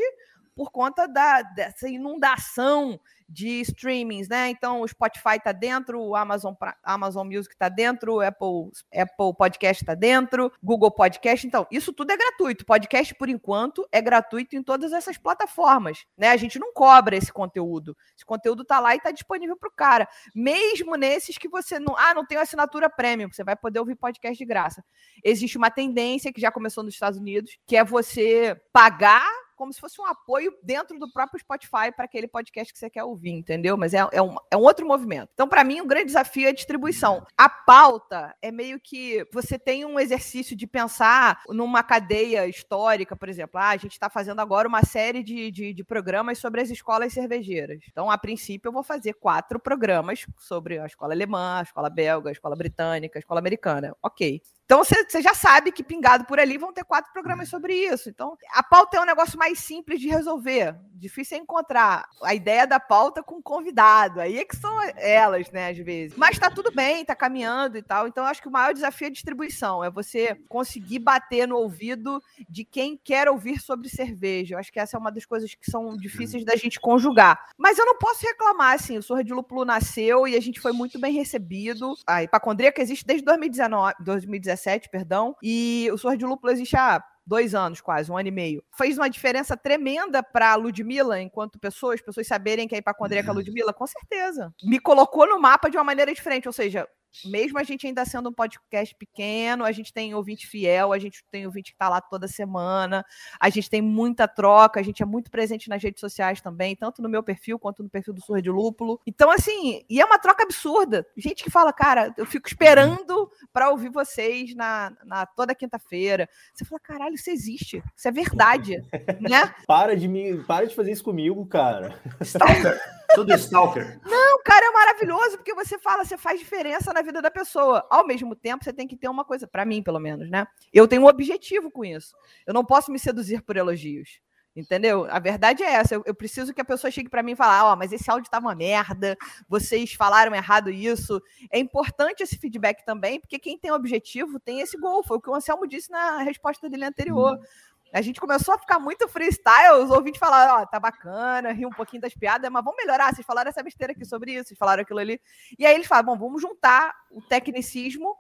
[0.56, 4.50] por conta da, dessa inundação de streamings, né?
[4.50, 9.84] Então o Spotify está dentro, o Amazon, Amazon Music está dentro, o Apple, Apple Podcast
[9.84, 11.46] está dentro, Google Podcast.
[11.46, 12.66] Então, isso tudo é gratuito.
[12.66, 16.06] Podcast, por enquanto, é gratuito em todas essas plataformas.
[16.18, 16.30] Né?
[16.30, 17.96] A gente não cobra esse conteúdo.
[18.16, 20.08] Esse conteúdo está lá e está disponível para o cara.
[20.34, 21.96] Mesmo nesses que você não.
[21.98, 24.84] Ah, não tem assinatura premium, você vai poder ouvir podcast de graça.
[25.24, 29.28] Existe uma tendência que já começou nos Estados Unidos, que é você pagar
[29.60, 33.04] como se fosse um apoio dentro do próprio Spotify para aquele podcast que você quer
[33.04, 33.76] ouvir, entendeu?
[33.76, 35.32] Mas é, é, um, é um outro movimento.
[35.34, 37.28] Então, para mim, o um grande desafio é a distribuição.
[37.38, 43.28] A pauta é meio que você tem um exercício de pensar numa cadeia histórica, por
[43.28, 43.60] exemplo.
[43.60, 47.12] Ah, a gente está fazendo agora uma série de, de, de programas sobre as escolas
[47.12, 47.80] cervejeiras.
[47.92, 52.30] Então, a princípio, eu vou fazer quatro programas sobre a escola alemã, a escola belga,
[52.30, 53.94] a escola britânica, a escola americana.
[54.02, 54.42] Ok.
[54.70, 57.58] Então você já sabe que pingado por ali vão ter quatro programas uhum.
[57.58, 58.08] sobre isso.
[58.08, 60.76] Então a pauta é um negócio mais simples de resolver.
[60.94, 64.22] Difícil é encontrar a ideia da pauta com convidado.
[64.22, 66.16] Aí é que são elas, né, às vezes.
[66.16, 68.08] Mas tá tudo bem, tá caminhando e tal.
[68.08, 69.84] Então acho que o maior desafio é distribuição.
[69.84, 74.54] É você conseguir bater no ouvido de quem quer ouvir sobre cerveja.
[74.54, 77.44] Eu acho que essa é uma das coisas que são difíceis da gente conjugar.
[77.58, 79.00] Mas eu não posso reclamar, assim.
[79.00, 81.96] O Sorra de Lúpulo nasceu e a gente foi muito bem recebido.
[82.06, 87.54] A hipacondríaca existe desde 2019, 2017 2017, perdão, e o de Lúpulo existe há dois
[87.54, 88.64] anos quase, um ano e meio.
[88.76, 93.30] Fez uma diferença tremenda para a Ludmilla, enquanto pessoas, as pessoas saberem que é hipacondríaca
[93.30, 93.38] uhum.
[93.38, 94.54] Ludmilla, com certeza.
[94.64, 96.88] Me colocou no mapa de uma maneira diferente, ou seja,
[97.26, 101.24] mesmo a gente ainda sendo um podcast pequeno, a gente tem ouvinte fiel, a gente
[101.32, 103.06] tem ouvinte que está lá toda semana,
[103.40, 107.02] a gente tem muita troca, a gente é muito presente nas redes sociais também, tanto
[107.02, 109.00] no meu perfil quanto no perfil do Surra de Lúpulo.
[109.06, 111.06] Então, assim, e é uma troca absurda.
[111.18, 116.30] Gente que fala, cara, eu fico esperando para ouvir vocês na, na toda quinta-feira.
[116.54, 118.84] Você fala, caralho, isso existe, isso é verdade,
[119.20, 119.54] né?
[119.68, 122.00] Para de me, para de fazer isso comigo, cara.
[122.22, 122.99] Stalker.
[123.16, 124.00] Tudo stalker.
[124.06, 127.86] Não, cara, é maravilhoso maravilhoso, porque você fala, você faz diferença na vida da pessoa.
[127.90, 130.46] Ao mesmo tempo, você tem que ter uma coisa, para mim, pelo menos, né?
[130.74, 132.16] Eu tenho um objetivo com isso.
[132.46, 134.20] Eu não posso me seduzir por elogios.
[134.56, 135.06] Entendeu?
[135.10, 135.94] A verdade é essa.
[135.94, 138.10] Eu, eu preciso que a pessoa chegue para mim e fale: Ó, oh, mas esse
[138.10, 139.16] áudio tá uma merda,
[139.48, 141.22] vocês falaram errado isso.
[141.52, 145.04] É importante esse feedback também, porque quem tem objetivo tem esse gol.
[145.04, 147.38] Foi o que o Anselmo disse na resposta dele anterior.
[147.38, 147.44] Hum.
[147.92, 151.66] A gente começou a ficar muito freestyle, os ouvintes falaram, ó, oh, tá bacana, ri
[151.66, 154.58] um pouquinho das piadas, mas vamos melhorar, vocês falaram essa besteira aqui sobre isso, vocês
[154.58, 155.20] falaram aquilo ali.
[155.58, 158.16] E aí eles falam, bom, vamos juntar o tecnicismo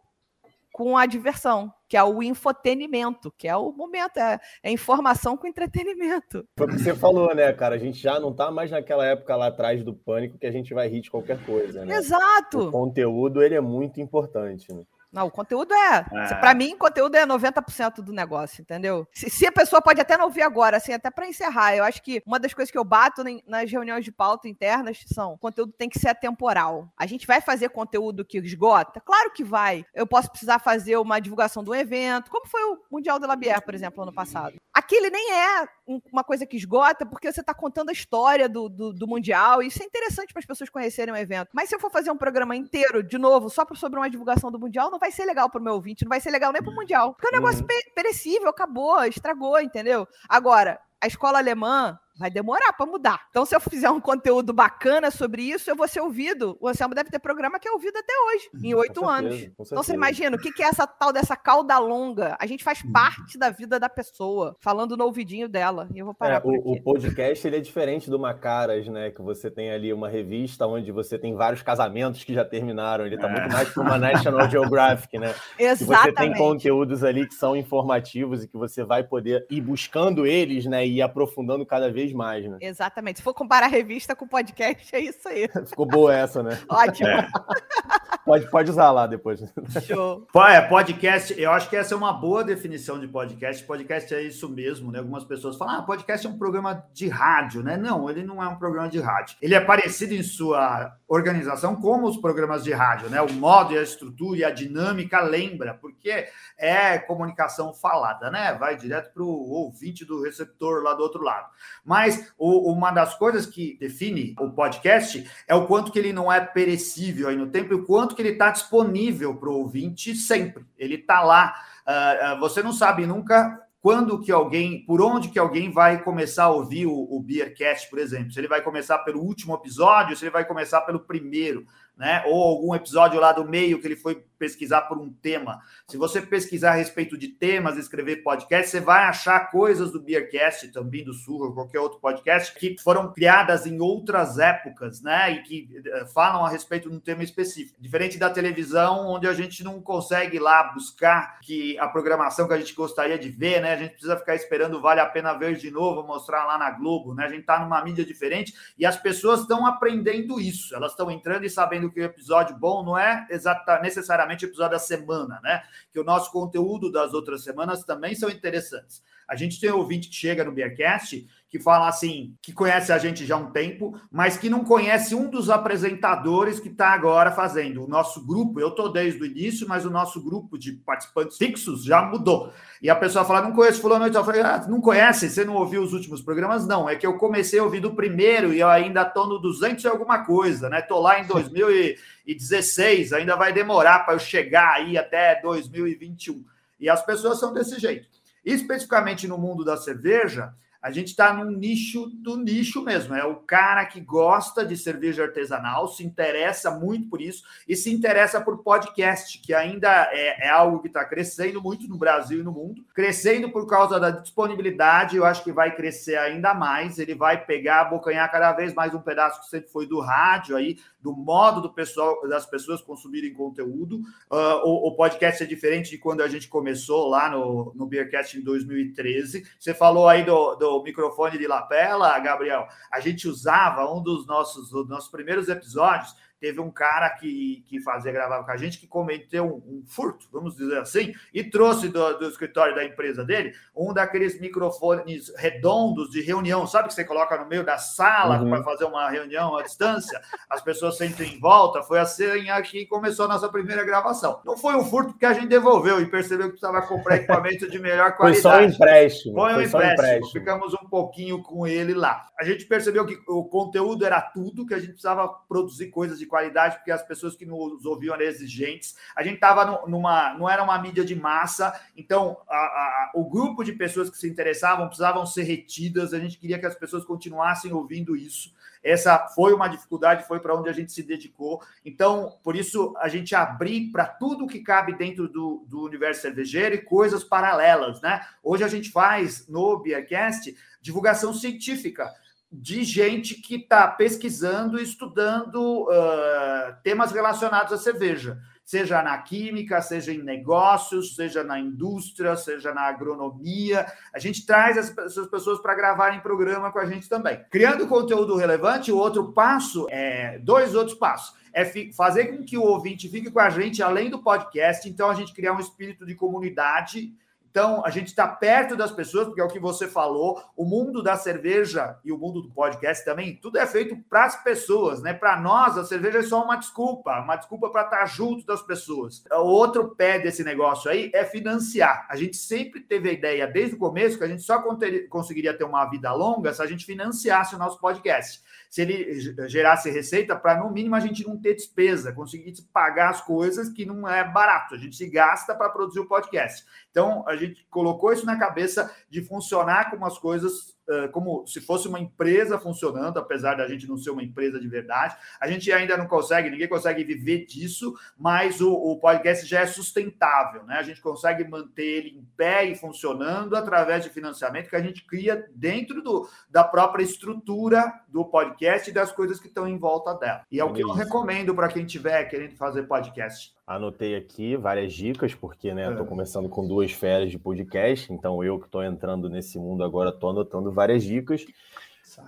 [0.71, 5.47] com a diversão, que é o infotenimento, que é o momento, é, é informação com
[5.47, 6.47] entretenimento.
[6.57, 7.75] Foi o que você falou, né, cara?
[7.75, 10.73] A gente já não tá mais naquela época lá atrás do pânico que a gente
[10.73, 11.95] vai rir de qualquer coisa, né?
[11.95, 12.69] Exato!
[12.69, 14.83] O conteúdo, ele é muito importante, né?
[15.11, 16.05] Não, o conteúdo é.
[16.11, 16.35] é.
[16.35, 19.07] Para mim, conteúdo é 90% do negócio, entendeu?
[19.11, 22.01] Se, se, a pessoa pode até não ouvir agora, assim, até para encerrar, eu acho
[22.03, 25.73] que uma das coisas que eu bato nas reuniões de pauta internas são: o conteúdo
[25.73, 26.87] tem que ser atemporal.
[26.97, 29.01] A gente vai fazer conteúdo que esgota?
[29.01, 29.83] Claro que vai.
[29.93, 33.61] Eu posso precisar fazer uma divulgação do evento, como foi o Mundial de la Bière,
[33.61, 34.55] por exemplo, ano passado.
[34.73, 35.67] Aquele nem é
[36.11, 39.67] uma coisa que esgota, porque você está contando a história do, do, do Mundial, e
[39.67, 41.49] isso é interessante para as pessoas conhecerem o evento.
[41.53, 44.59] Mas se eu for fazer um programa inteiro, de novo, só sobre uma divulgação do
[44.59, 46.71] Mundial, não vai ser legal para o meu ouvinte, não vai ser legal nem para
[46.71, 47.13] o Mundial.
[47.13, 47.93] Porque é um negócio uhum.
[47.95, 50.07] perecível, acabou, estragou, entendeu?
[50.27, 53.21] Agora, a escola alemã vai demorar para mudar.
[53.29, 56.57] Então, se eu fizer um conteúdo bacana sobre isso, eu vou ser ouvido.
[56.59, 59.35] O Anselmo deve ter programa que é ouvido até hoje, em oito anos.
[59.57, 62.35] Então, você imagina, o que é essa tal dessa cauda longa?
[62.39, 65.87] A gente faz parte da vida da pessoa, falando no ouvidinho dela.
[65.93, 69.11] E eu vou parar é, o, o, podcast, ele é diferente do Macaras, né?
[69.11, 73.05] Que você tem ali uma revista onde você tem vários casamentos que já terminaram.
[73.05, 73.31] Ele tá é.
[73.31, 75.33] muito mais para uma National Geographic, né?
[75.57, 76.15] Exatamente.
[76.15, 80.25] Que você tem conteúdos ali que são informativos e que você vai poder ir buscando
[80.25, 80.85] eles, né?
[80.85, 82.57] E aprofundando cada vez mais, né?
[82.61, 83.17] Exatamente.
[83.17, 85.47] Se for comparar a revista com o podcast, é isso aí.
[85.65, 86.59] Ficou boa essa, né?
[86.69, 87.07] Ótimo.
[87.07, 87.27] É.
[88.29, 89.41] Pode, pode usar lá depois.
[89.87, 90.27] Show.
[90.47, 93.63] É, podcast, eu acho que essa é uma boa definição de podcast.
[93.63, 94.99] Podcast é isso mesmo, né?
[94.99, 97.75] Algumas pessoas falam, ah, podcast é um programa de rádio, né?
[97.75, 99.35] Não, ele não é um programa de rádio.
[99.41, 103.19] Ele é parecido em sua organização como os programas de rádio, né?
[103.19, 108.53] O modo e a estrutura e a dinâmica lembra, porque é comunicação falada, né?
[108.53, 111.47] Vai direto para o ouvinte do receptor lá do outro lado.
[111.83, 111.98] Mas
[112.37, 116.39] o, uma das coisas que define o podcast é o quanto que ele não é
[116.39, 120.65] perecível aí no tempo e o quanto que ele está disponível para o ouvinte sempre.
[120.77, 121.53] Ele está lá.
[121.85, 126.49] Uh, você não sabe nunca quando que alguém, por onde que alguém vai começar a
[126.49, 128.31] ouvir o, o Beercast, por exemplo.
[128.31, 131.65] Se ele vai começar pelo último episódio, se ele vai começar pelo primeiro
[131.99, 132.23] né?
[132.25, 135.61] Ou algum episódio lá do meio que ele foi pesquisar por um tema.
[135.87, 140.69] Se você pesquisar a respeito de temas, escrever podcast, você vai achar coisas do Beercast,
[140.69, 145.31] também do Sul, ou qualquer outro podcast, que foram criadas em outras épocas, né?
[145.31, 147.77] E que eh, falam a respeito de um tema específico.
[147.79, 152.57] Diferente da televisão, onde a gente não consegue lá buscar que a programação que a
[152.57, 153.73] gente gostaria de ver, né?
[153.73, 157.13] A gente precisa ficar esperando vale a pena ver de novo, mostrar lá na Globo,
[157.13, 157.25] né?
[157.25, 160.73] A gente está numa mídia diferente e as pessoas estão aprendendo isso.
[160.73, 164.71] Elas estão entrando e sabendo que o episódio bom não é exata, necessariamente o episódio
[164.71, 165.63] da semana, né?
[165.91, 169.03] Que o nosso conteúdo das outras semanas também são interessantes.
[169.27, 173.25] A gente tem ouvinte que chega no Beercast que fala assim, que conhece a gente
[173.25, 177.83] já há um tempo, mas que não conhece um dos apresentadores que está agora fazendo.
[177.83, 181.83] O nosso grupo, eu estou desde o início, mas o nosso grupo de participantes fixos
[181.83, 182.53] já mudou.
[182.79, 185.27] E a pessoa fala, não conheço fulano, eu falei, ah, não conhece?
[185.27, 186.67] Você não ouviu os últimos programas?
[186.67, 189.83] Não, é que eu comecei a ouvir do primeiro e eu ainda estou no 200
[189.83, 190.81] e alguma coisa, né?
[190.81, 196.45] Estou lá em 2016, ainda vai demorar para eu chegar aí até 2021.
[196.79, 198.07] E as pessoas são desse jeito.
[198.45, 203.13] Especificamente no mundo da cerveja, a gente está num nicho do nicho mesmo.
[203.13, 207.91] É o cara que gosta de cerveja artesanal, se interessa muito por isso e se
[207.91, 212.43] interessa por podcast, que ainda é, é algo que está crescendo muito no Brasil e
[212.43, 212.85] no mundo.
[212.93, 216.97] Crescendo por causa da disponibilidade, eu acho que vai crescer ainda mais.
[216.97, 220.77] Ele vai pegar, abocanhar cada vez mais um pedaço que sempre foi do rádio aí,
[221.01, 223.97] do modo do pessoal, das pessoas consumirem conteúdo.
[224.29, 228.37] Uh, o, o, podcast é diferente de quando a gente começou lá no, no Beercast
[228.37, 229.45] em 2013.
[229.57, 232.67] Você falou aí do, do microfone de lapela, Gabriel.
[232.91, 237.81] A gente usava um dos nossos, dos nossos primeiros episódios teve um cara que, que
[237.81, 241.89] fazia gravar com a gente que cometeu um, um furto, vamos dizer assim, e trouxe
[241.89, 247.03] do, do, escritório da empresa dele um daqueles microfones redondos de reunião, sabe que você
[247.03, 248.49] coloca no meio da sala uhum.
[248.49, 251.83] para fazer uma reunião à distância, as pessoas sentem em volta.
[251.83, 254.41] Foi assim aqui começou a nossa primeira gravação.
[254.45, 257.79] Não foi um furto porque a gente devolveu e percebeu que precisava comprar equipamento de
[257.79, 258.41] melhor qualidade.
[258.41, 259.33] Foi só um empréstimo.
[259.35, 259.93] Foi um, foi empréstimo.
[259.93, 260.31] empréstimo.
[260.31, 262.27] Ficamos um pouquinho com ele lá.
[262.39, 266.28] A gente percebeu que o conteúdo era tudo, que a gente precisava produzir coisas de
[266.29, 268.95] qualidade, porque as pessoas que nos ouviam eram exigentes.
[269.15, 270.33] A gente estava numa.
[270.35, 274.29] não era uma mídia de massa, então a, a, o grupo de pessoas que se
[274.29, 278.53] interessavam precisavam ser retidas, a gente queria que as pessoas continuassem ouvindo isso.
[278.83, 281.61] Essa foi uma dificuldade, foi para onde a gente se dedicou.
[281.83, 286.75] Então, por isso, a gente abrir para tudo que cabe dentro do, do universo cervejeiro
[286.75, 288.21] e coisas paralelas, né?
[288.41, 292.09] Hoje a gente faz no Beercast divulgação científica
[292.51, 299.81] de gente que está pesquisando e estudando uh, temas relacionados à cerveja seja na química,
[299.81, 303.83] seja em negócios, seja na indústria, seja na agronomia.
[304.13, 307.43] A gente traz essas pessoas para gravarem programa com a gente também.
[307.49, 311.35] Criando conteúdo relevante, o outro passo é dois outros passos.
[311.51, 315.15] É fazer com que o ouvinte fique com a gente além do podcast, então a
[315.15, 317.11] gente criar um espírito de comunidade
[317.49, 321.01] então, a gente está perto das pessoas, porque é o que você falou, o mundo
[321.01, 325.13] da cerveja e o mundo do podcast também, tudo é feito para as pessoas, né?
[325.13, 328.61] Para nós, a cerveja é só uma desculpa, uma desculpa para estar tá junto das
[328.61, 329.23] pessoas.
[329.31, 332.05] O outro pé desse negócio aí é financiar.
[332.07, 334.61] A gente sempre teve a ideia, desde o começo, que a gente só
[335.09, 339.89] conseguiria ter uma vida longa se a gente financiasse o nosso podcast se ele gerasse
[339.89, 344.07] receita, para no mínimo a gente não ter despesa, conseguir pagar as coisas que não
[344.07, 346.63] é barato, a gente se gasta para produzir o podcast.
[346.91, 350.77] Então, a gente colocou isso na cabeça de funcionar com as coisas
[351.11, 355.15] como se fosse uma empresa funcionando, apesar da gente não ser uma empresa de verdade.
[355.39, 359.67] A gente ainda não consegue, ninguém consegue viver disso, mas o, o podcast já é
[359.67, 360.75] sustentável, né?
[360.75, 365.05] A gente consegue manter ele em pé e funcionando através de financiamento que a gente
[365.05, 370.13] cria dentro do, da própria estrutura do podcast e das coisas que estão em volta
[370.13, 370.45] dela.
[370.51, 373.53] E é o que eu recomendo para quem estiver querendo fazer podcast.
[373.69, 376.09] Anotei aqui várias dicas, porque né, estou é.
[376.09, 380.31] começando com duas férias de podcast, então eu que estou entrando nesse mundo agora estou
[380.31, 381.45] anotando várias dicas.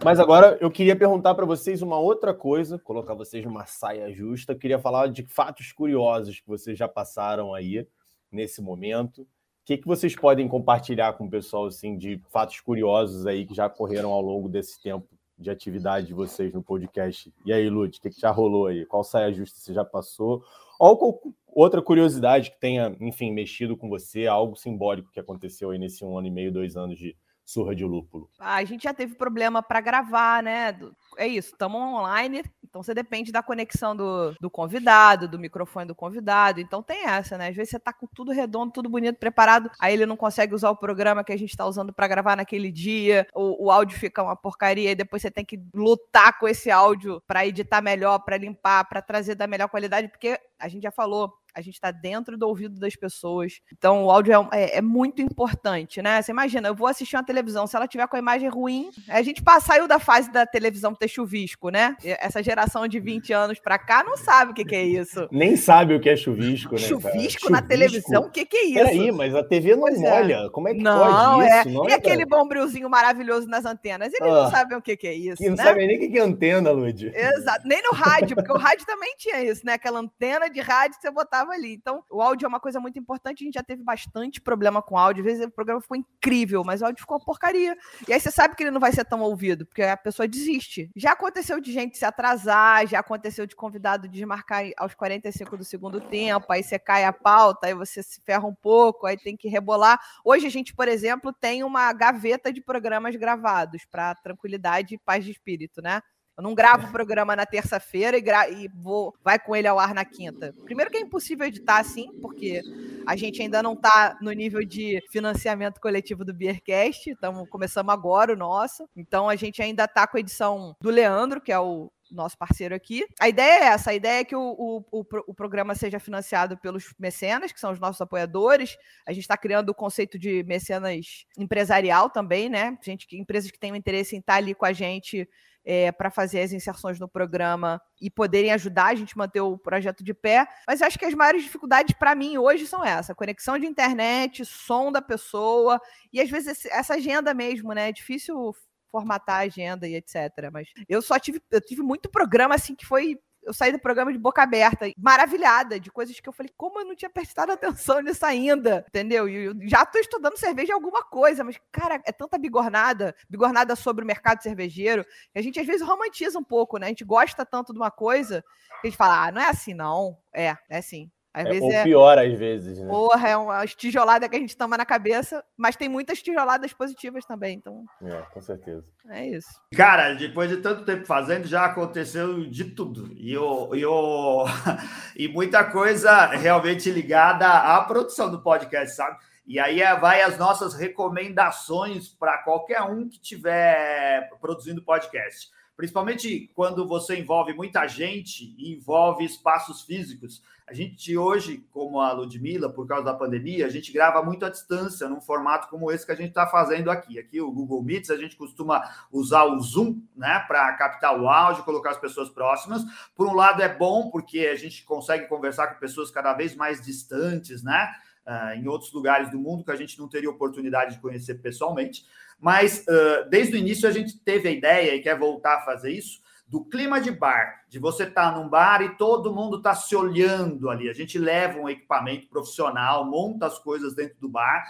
[0.06, 4.54] Mas agora eu queria perguntar para vocês uma outra coisa, colocar vocês numa saia justa.
[4.54, 7.88] Eu queria falar de fatos curiosos que vocês já passaram aí
[8.32, 9.24] nesse momento.
[9.24, 9.28] O
[9.66, 13.66] que, que vocês podem compartilhar com o pessoal assim, de fatos curiosos aí que já
[13.66, 15.08] ocorreram ao longo desse tempo
[15.40, 17.34] de atividade de vocês no podcast?
[17.44, 18.86] E aí, Lute, o que, que já rolou aí?
[18.86, 20.44] Qual saia justa você já passou?
[20.82, 26.04] Ou outra curiosidade que tenha, enfim, mexido com você, algo simbólico que aconteceu aí nesse
[26.04, 27.16] um ano e meio, dois anos de
[27.52, 28.30] surra de lúpulo?
[28.40, 30.78] Ah, a gente já teve problema para gravar, né?
[31.18, 35.94] É isso, estamos online, então você depende da conexão do, do convidado, do microfone do
[35.94, 36.62] convidado.
[36.62, 37.50] Então tem essa, né?
[37.50, 40.70] Às vezes você tá com tudo redondo, tudo bonito, preparado, aí ele não consegue usar
[40.70, 44.24] o programa que a gente está usando para gravar naquele dia, o, o áudio fica
[44.24, 48.38] uma porcaria, e depois você tem que lutar com esse áudio para editar melhor, para
[48.38, 52.38] limpar, para trazer da melhor qualidade, porque a gente já falou, a gente está dentro
[52.38, 53.62] do ouvido das pessoas.
[53.72, 56.22] Então, o áudio é, é, é, muito importante, né?
[56.22, 59.22] Você imagina, eu vou assistir uma televisão, se ela tiver com a imagem ruim, a
[59.22, 61.96] gente saiu da fase da televisão ter chuvisco, né?
[62.04, 65.28] Essa geração de 20 anos para cá não sabe o que, que, é isso.
[65.32, 66.82] Nem sabe o que é chuvisco, né?
[66.82, 68.74] Chuvisco na televisão, o que, que é isso?
[68.76, 70.10] Peraí, mas a TV não pois é.
[70.10, 70.36] molha.
[70.46, 70.50] É.
[70.50, 71.60] Como é que não, pode é.
[71.60, 71.70] isso?
[71.70, 74.14] Não e é, aquele bombrilzinho maravilhoso nas antenas?
[74.14, 75.38] Eles ah, não sabem o que, que é isso.
[75.38, 75.64] Que não né?
[75.64, 77.12] sabem nem o que é antena, Lud.
[77.14, 77.68] Exato.
[77.68, 79.74] Nem no rádio, porque o rádio também tinha isso, né?
[79.74, 81.74] Aquela antena de rádio que você botava ali.
[81.74, 84.98] Então, o áudio é uma coisa muito importante, a gente já teve bastante problema com
[84.98, 85.22] áudio.
[85.22, 87.76] Às vezes o programa ficou incrível, mas o áudio ficou uma porcaria.
[88.08, 90.90] E aí você sabe que ele não vai ser tão ouvido, porque a pessoa desiste.
[90.96, 96.02] Já aconteceu de gente se atrasar, já aconteceu de convidado desmarcar aos 45 do segundo
[96.02, 99.48] tempo, aí você cai a pauta, aí você se ferra um pouco, aí tem que
[99.48, 100.00] rebolar.
[100.26, 105.24] Hoje a gente, por exemplo, tem uma gaveta de programas gravados para tranquilidade e paz
[105.24, 106.02] de espírito, né?
[106.38, 109.94] Eu não gravo o programa na terça-feira e, e vou vai com ele ao ar
[109.94, 110.54] na quinta.
[110.64, 112.62] Primeiro que é impossível editar assim, porque
[113.06, 117.10] a gente ainda não está no nível de financiamento coletivo do Beercast.
[117.10, 118.88] Estamos começando agora o nosso.
[118.96, 122.76] Então a gente ainda está com a edição do Leandro, que é o nosso parceiro
[122.76, 123.06] aqui.
[123.20, 126.58] A ideia é essa: a ideia é que o, o, o, o programa seja financiado
[126.58, 128.78] pelos mecenas, que são os nossos apoiadores.
[129.06, 132.78] A gente está criando o conceito de mecenas empresarial também, né?
[132.84, 135.28] Gente, empresas que têm um interesse em estar tá ali com a gente
[135.64, 139.58] é, para fazer as inserções no programa e poderem ajudar a gente a manter o
[139.58, 140.48] projeto de pé.
[140.68, 144.92] Mas acho que as maiores dificuldades para mim hoje são essa: conexão de internet, som
[144.92, 145.80] da pessoa
[146.12, 147.90] e às vezes essa agenda mesmo, né?
[147.90, 148.54] É difícil
[148.92, 150.16] formatar a agenda e etc.
[150.52, 154.12] Mas eu só tive, eu tive muito programa assim que foi eu saí do programa
[154.12, 158.00] de boca aberta, maravilhada de coisas que eu falei, como eu não tinha prestado atenção
[158.02, 159.28] nisso ainda, entendeu?
[159.28, 164.04] E eu já tô estudando cerveja alguma coisa, mas, cara, é tanta bigornada, bigornada sobre
[164.04, 166.88] o mercado cervejeiro, que a gente às vezes romantiza um pouco, né?
[166.88, 168.44] A gente gosta tanto de uma coisa
[168.82, 170.18] que a gente fala, ah, não é assim não.
[170.34, 171.10] É, é assim.
[171.34, 172.88] Às é, vezes ou é, pior, às vezes, né?
[172.88, 177.24] Porra, é uma tijolada que a gente toma na cabeça, mas tem muitas tijoladas positivas
[177.26, 177.86] também, então.
[178.04, 178.84] É, com certeza.
[179.10, 179.50] É isso.
[179.74, 183.12] Cara, depois de tanto tempo fazendo, já aconteceu de tudo.
[183.16, 184.46] E, o, e, o,
[185.16, 189.18] e muita coisa realmente ligada à produção do podcast, sabe?
[189.48, 195.50] E aí é, vai as nossas recomendações para qualquer um que estiver produzindo podcast
[195.82, 200.44] principalmente quando você envolve muita gente e envolve espaços físicos.
[200.68, 204.50] A gente hoje, como a Ludmilla, por causa da pandemia, a gente grava muito à
[204.50, 207.18] distância, num formato como esse que a gente está fazendo aqui.
[207.18, 211.64] Aqui o Google Meets, a gente costuma usar o Zoom, né, para captar o áudio,
[211.64, 212.84] colocar as pessoas próximas.
[213.16, 216.80] Por um lado é bom porque a gente consegue conversar com pessoas cada vez mais
[216.80, 217.92] distantes, né?
[218.24, 222.06] Uh, em outros lugares do mundo que a gente não teria oportunidade de conhecer pessoalmente.
[222.42, 225.92] Mas uh, desde o início a gente teve a ideia e quer voltar a fazer
[225.92, 229.74] isso do clima de bar, de você estar tá num bar e todo mundo está
[229.74, 230.90] se olhando ali.
[230.90, 234.66] A gente leva um equipamento profissional, monta as coisas dentro do bar,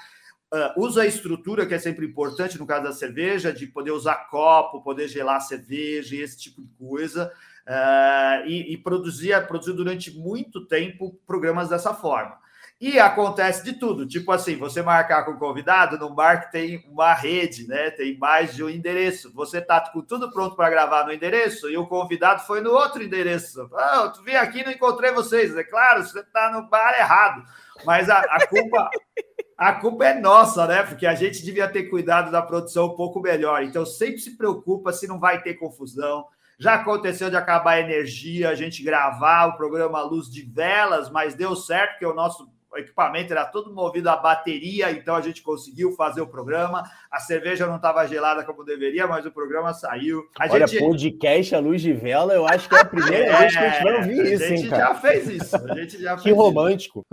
[0.53, 4.29] uh, usa a estrutura que é sempre importante no caso da cerveja, de poder usar
[4.29, 7.33] copo, poder gelar cerveja e esse tipo de coisa.
[7.61, 12.37] Uh, e, e produzia, produziu durante muito tempo programas dessa forma.
[12.81, 17.13] E acontece de tudo, tipo assim, você marcar com o convidado bar que tem uma
[17.13, 17.91] rede, né?
[17.91, 19.31] Tem mais de um endereço.
[19.35, 23.03] Você tá com tudo pronto para gravar no endereço e o convidado foi no outro
[23.03, 23.69] endereço.
[23.75, 25.55] Ah, eu vim aqui e não encontrei vocês.
[25.55, 27.43] É claro, você tá no bar errado.
[27.85, 28.89] Mas a, a culpa
[29.55, 30.81] a culpa é nossa, né?
[30.81, 33.61] Porque a gente devia ter cuidado da produção um pouco melhor.
[33.61, 36.25] Então sempre se preocupa se não vai ter confusão.
[36.57, 41.35] Já aconteceu de acabar a energia, a gente gravar o programa luz de velas, mas
[41.35, 45.41] deu certo que o nosso o equipamento era todo movido a bateria, então a gente
[45.41, 46.83] conseguiu fazer o programa.
[47.11, 50.23] A cerveja não estava gelada como deveria, mas o programa saiu.
[50.39, 50.79] A Olha, gente...
[50.79, 53.69] podcast à luz de vela, eu acho que é a primeira é, vez que a
[53.69, 55.55] gente vai ouvir isso, A gente hein, já fez isso.
[55.55, 57.05] A gente já que fez romântico.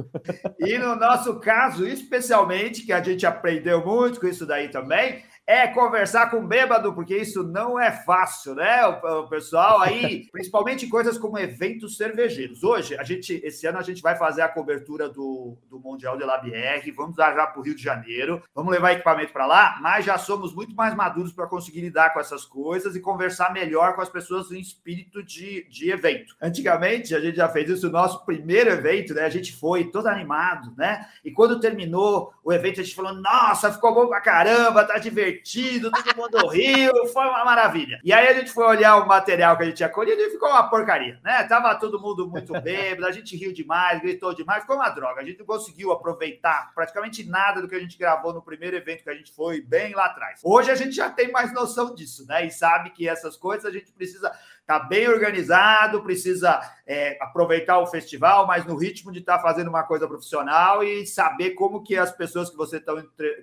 [0.60, 0.74] Isso.
[0.74, 5.66] E no nosso caso, especialmente, que a gente aprendeu muito com isso daí também, é
[5.66, 8.86] conversar com bêbado, porque isso não é fácil, né?
[8.86, 12.62] O, o, pessoal aí, principalmente coisas como eventos cervejeiros.
[12.62, 16.24] Hoje, a gente, esse ano, a gente vai fazer a cobertura do, do Mundial de
[16.24, 20.04] la BR, vamos viajar para o Rio de Janeiro, vamos levar equipamento para lá, mas
[20.04, 24.02] já somos muito mais maduros para conseguir lidar com essas coisas e conversar melhor com
[24.02, 26.36] as pessoas em espírito de, de evento.
[26.42, 29.24] Antigamente, a gente já fez isso no nosso primeiro evento, né?
[29.24, 31.06] A gente foi todo animado, né?
[31.24, 35.37] E quando terminou o evento, a gente falou: nossa, ficou bom pra caramba, tá divertido
[35.38, 38.00] divertido, todo mundo riu, foi uma maravilha.
[38.04, 40.48] E aí a gente foi olhar o material que a gente tinha colhido e ficou
[40.48, 41.44] uma porcaria, né?
[41.44, 45.20] Tava todo mundo muito bêbado, a gente riu demais, gritou demais, ficou uma droga.
[45.20, 49.04] A gente não conseguiu aproveitar praticamente nada do que a gente gravou no primeiro evento
[49.04, 50.40] que a gente foi bem lá atrás.
[50.42, 52.46] Hoje a gente já tem mais noção disso, né?
[52.46, 54.32] E sabe que essas coisas a gente precisa
[54.68, 59.42] estar tá bem organizado, precisa é, aproveitar o festival, mas no ritmo de estar tá
[59.42, 62.92] fazendo uma coisa profissional e saber como que as pessoas que você está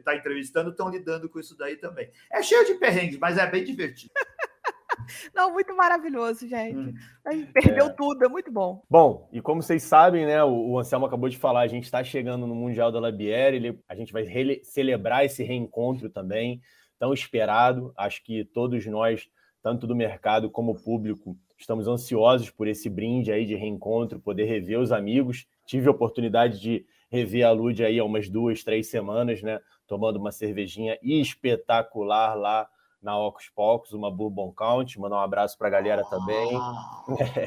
[0.03, 2.11] tá entrevistando estão lidando com isso daí também.
[2.31, 4.13] É cheio de perrengues, mas é bem divertido.
[5.33, 6.77] Não, muito maravilhoso, gente.
[6.77, 6.93] Hum.
[7.25, 7.89] A gente perdeu é.
[7.89, 8.83] tudo, é muito bom.
[8.89, 12.03] Bom, e como vocês sabem, né, o, o Anselmo acabou de falar, a gente está
[12.03, 14.25] chegando no Mundial da Labière, ele, a gente vai
[14.63, 16.61] celebrar esse reencontro também,
[16.99, 17.91] tão esperado.
[17.97, 19.27] Acho que todos nós
[19.65, 24.79] tanto do mercado como público, estamos ansiosos por esse brinde aí de reencontro, poder rever
[24.79, 25.47] os amigos.
[25.65, 29.59] Tive a oportunidade de rever a Lud aí há umas duas, três semanas, né?
[29.87, 32.69] Tomando uma cervejinha espetacular lá
[33.05, 34.99] na Ocus Pocos, uma Bourbon Count.
[34.99, 36.49] Mandar um abraço para a galera também.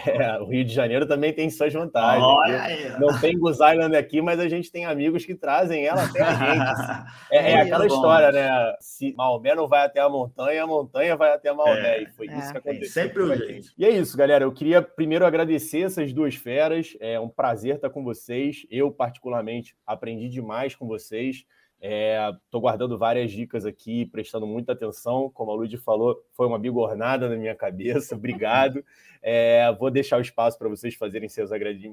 [0.06, 2.98] É, o Rio de Janeiro também tem suas vantagens.
[3.00, 6.32] Não tem Goose Island aqui, mas a gente tem amigos que trazem ela até a
[6.32, 7.09] gente.
[7.30, 8.76] É, é aquela história, né?
[8.80, 11.98] Se Maomé não vai até a montanha, a montanha vai até Maomé.
[11.98, 13.02] É, e foi isso que é, aconteceu.
[13.02, 13.68] Sempre o jeito.
[13.76, 14.44] E é isso, galera.
[14.44, 16.96] Eu queria primeiro agradecer essas duas feras.
[17.00, 18.64] É um prazer estar com vocês.
[18.70, 21.44] Eu, particularmente, aprendi demais com vocês.
[21.81, 25.31] Estou é, guardando várias dicas aqui, prestando muita atenção.
[25.33, 28.14] Como a Lud falou, foi uma bigornada na minha cabeça.
[28.16, 28.85] Obrigado.
[29.22, 31.51] É, vou deixar o espaço para vocês fazerem seus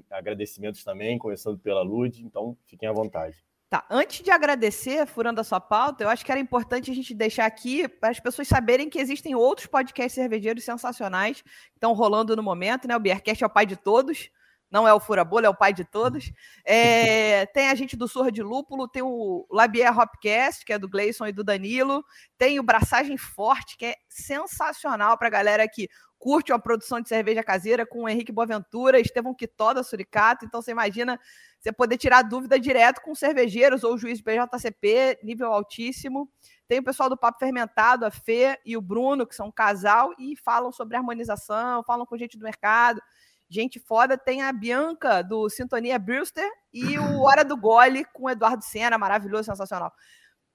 [0.09, 2.23] agradecimentos também, começando pela Lud.
[2.23, 3.37] Então, fiquem à vontade.
[3.69, 7.13] Tá, antes de agradecer, furando a sua pauta, eu acho que era importante a gente
[7.13, 12.35] deixar aqui para as pessoas saberem que existem outros podcasts cervejeiros sensacionais que estão rolando
[12.35, 12.95] no momento, né?
[12.95, 14.29] O Beercast é o pai de todos
[14.69, 16.31] não é o fura-bolha, é o pai de todos.
[16.65, 20.89] É, tem a gente do Surra de Lúpulo, tem o Labier Hopcast, que é do
[20.89, 22.03] Gleison e do Danilo,
[22.37, 25.87] tem o Braçagem Forte, que é sensacional para a galera que
[26.17, 30.61] curte uma produção de cerveja caseira com o Henrique Boaventura, Estevão Quitó da Suricato, então
[30.61, 31.19] você imagina
[31.59, 36.29] você poder tirar dúvida direto com cervejeiros ou juiz BJCP, nível altíssimo.
[36.67, 40.13] Tem o pessoal do Papo Fermentado, a Fê e o Bruno, que são um casal,
[40.17, 43.01] e falam sobre harmonização, falam com gente do mercado.
[43.49, 44.17] Gente foda.
[44.17, 48.97] Tem a Bianca do Sintonia Brewster e o Hora do Gole com o Eduardo Sena,
[48.97, 49.91] maravilhoso, sensacional.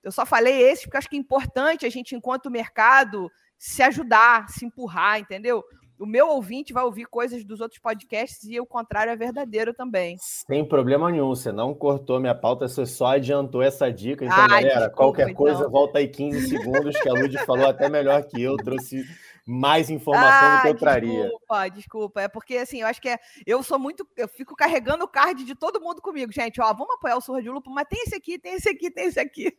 [0.02, 4.48] Eu só falei esse porque acho que é importante a gente, enquanto mercado, se ajudar,
[4.48, 5.62] se empurrar, entendeu?
[5.98, 10.16] O meu ouvinte vai ouvir coisas dos outros podcasts e o contrário é verdadeiro também.
[10.18, 14.24] Sem problema nenhum, você não cortou minha pauta, você só adiantou essa dica.
[14.24, 15.34] Então, Ai, galera, desculpa, qualquer então.
[15.34, 19.04] coisa, volta aí 15 segundos, que a Lud falou até melhor que eu, trouxe
[19.50, 21.22] mais informação ah, do que eu traria.
[21.24, 22.20] Desculpa, desculpa.
[22.22, 23.18] É porque, assim, eu acho que é.
[23.44, 24.06] Eu sou muito.
[24.16, 26.60] Eu fico carregando o card de todo mundo comigo, gente.
[26.60, 29.06] Ó, vamos apoiar o Surra de Lupo, mas tem esse aqui, tem esse aqui, tem
[29.06, 29.52] esse aqui.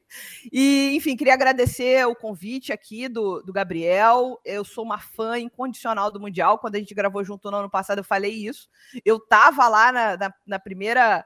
[0.51, 4.39] E, enfim, queria agradecer o convite aqui do, do Gabriel.
[4.45, 6.57] Eu sou uma fã incondicional do Mundial.
[6.57, 8.69] Quando a gente gravou junto no ano passado, eu falei isso.
[9.03, 11.25] Eu tava lá na, na, na primeira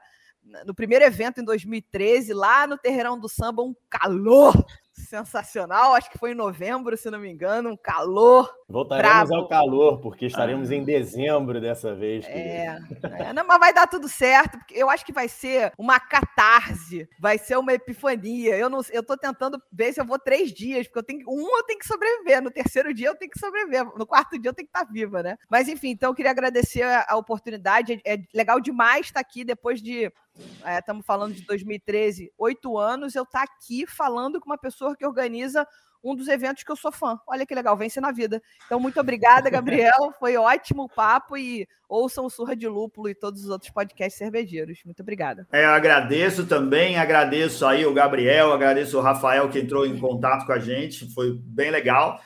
[0.64, 4.54] no primeiro evento em 2013, lá no Terreirão do Samba, um calor
[4.96, 5.94] sensacional.
[5.94, 8.52] Acho que foi em novembro, se não me engano, um calor.
[8.68, 9.34] Voltaremos bravo.
[9.34, 10.74] ao calor, porque estaremos ah.
[10.74, 12.26] em dezembro dessa vez.
[12.26, 16.00] É, é não, mas vai dar tudo certo, porque eu acho que vai ser uma
[16.00, 18.56] catarse, vai ser uma epifania.
[18.56, 21.56] Eu não, eu tô tentando ver se eu vou três dias, porque eu tenho um
[21.56, 24.54] eu tenho que sobreviver, no terceiro dia eu tenho que sobreviver, no quarto dia eu
[24.54, 25.38] tenho que estar tá viva, né?
[25.48, 28.00] Mas enfim, então eu queria agradecer a, a oportunidade.
[28.04, 30.10] É, é legal demais estar aqui depois de
[30.66, 34.96] estamos é, falando de 2013, oito anos, eu estar tá aqui falando com uma pessoa
[34.96, 35.66] que organiza
[36.02, 37.18] um dos eventos que eu sou fã.
[37.26, 38.42] Olha que legal, vence na vida.
[38.64, 40.12] Então, muito obrigada, Gabriel.
[40.18, 44.18] Foi ótimo o papo e ouçam o Surra de Lúpulo e todos os outros podcasts
[44.18, 44.80] cervejeiros.
[44.84, 45.46] Muito obrigada.
[45.52, 50.46] É, eu agradeço também, agradeço aí o Gabriel, agradeço o Rafael que entrou em contato
[50.46, 52.20] com a gente, foi bem legal.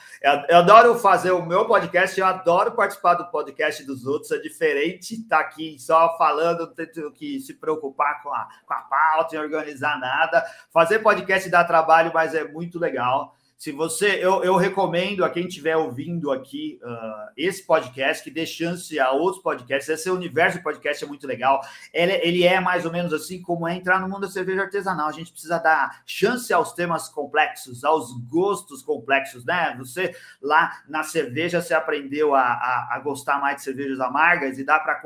[0.49, 5.15] Eu, adoro fazer o meu podcast, eu adoro participar do podcast dos outros, é diferente
[5.15, 9.35] estar tá aqui só falando, não tendo que se preocupar com a, com a pauta
[9.35, 10.45] e organizar nada.
[10.73, 13.35] Fazer podcast dá trabalho, mas é muito legal.
[13.61, 18.47] Se você, eu, eu recomendo a quem estiver ouvindo aqui uh, esse podcast que dê
[18.47, 19.87] chance a outros podcasts.
[19.87, 21.61] Esse universo podcast é muito legal.
[21.93, 25.09] Ele, ele é mais ou menos assim como é entrar no mundo da cerveja artesanal.
[25.09, 29.77] A gente precisa dar chance aos temas complexos, aos gostos complexos, né?
[29.77, 34.65] Você lá na cerveja você aprendeu a, a, a gostar mais de cervejas amargas e
[34.65, 35.03] dá para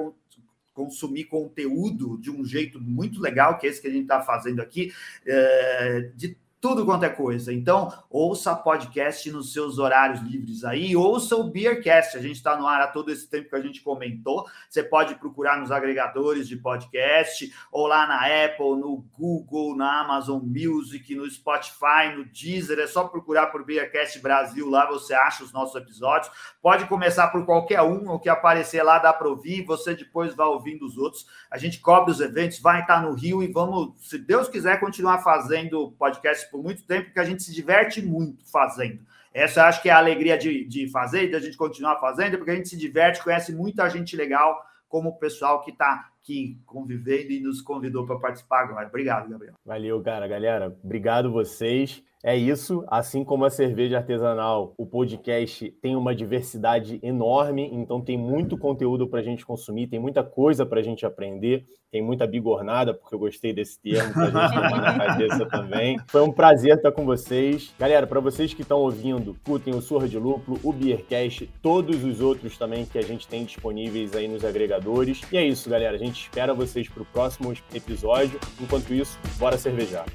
[0.72, 4.62] consumir conteúdo de um jeito muito legal, que é esse que a gente está fazendo
[4.62, 4.92] aqui,
[5.26, 7.52] é, de tudo quanto é coisa.
[7.52, 12.16] Então, ouça podcast nos seus horários livres aí, ouça o Beercast.
[12.16, 14.46] A gente está no ar há todo esse tempo que a gente comentou.
[14.66, 20.40] Você pode procurar nos agregadores de podcast, ou lá na Apple, no Google, na Amazon
[20.42, 22.78] Music, no Spotify, no Deezer.
[22.78, 26.32] É só procurar por Beercast Brasil, lá você acha os nossos episódios.
[26.62, 30.46] Pode começar por qualquer um, o que aparecer lá dá para ouvir, você depois vai
[30.46, 31.26] ouvindo os outros.
[31.50, 35.18] A gente cobre os eventos, vai estar no Rio e vamos, se Deus quiser, continuar
[35.18, 39.00] fazendo podcast por muito tempo, porque a gente se diverte muito fazendo.
[39.32, 42.52] Essa acho que é a alegria de, de fazer, de a gente continuar fazendo, porque
[42.52, 47.32] a gente se diverte, conhece muita gente legal, como o pessoal que está aqui convivendo
[47.32, 48.86] e nos convidou para participar agora.
[48.86, 49.54] Obrigado, Gabriel.
[49.66, 50.78] Valeu, cara, galera.
[50.84, 52.00] Obrigado vocês.
[52.26, 58.16] É isso, assim como a cerveja artesanal, o podcast tem uma diversidade enorme, então tem
[58.16, 62.26] muito conteúdo para a gente consumir, tem muita coisa para a gente aprender, tem muita
[62.26, 65.98] bigornada, porque eu gostei desse termo para a gente tomar na cabeça também.
[66.08, 67.74] Foi um prazer estar com vocês.
[67.78, 72.22] Galera, para vocês que estão ouvindo, curtem o Surra de Lúpulo, o Beercast, todos os
[72.22, 75.20] outros também que a gente tem disponíveis aí nos agregadores.
[75.30, 75.94] E é isso, galera.
[75.94, 78.40] A gente espera vocês para o próximo episódio.
[78.58, 80.06] Enquanto isso, bora cervejar.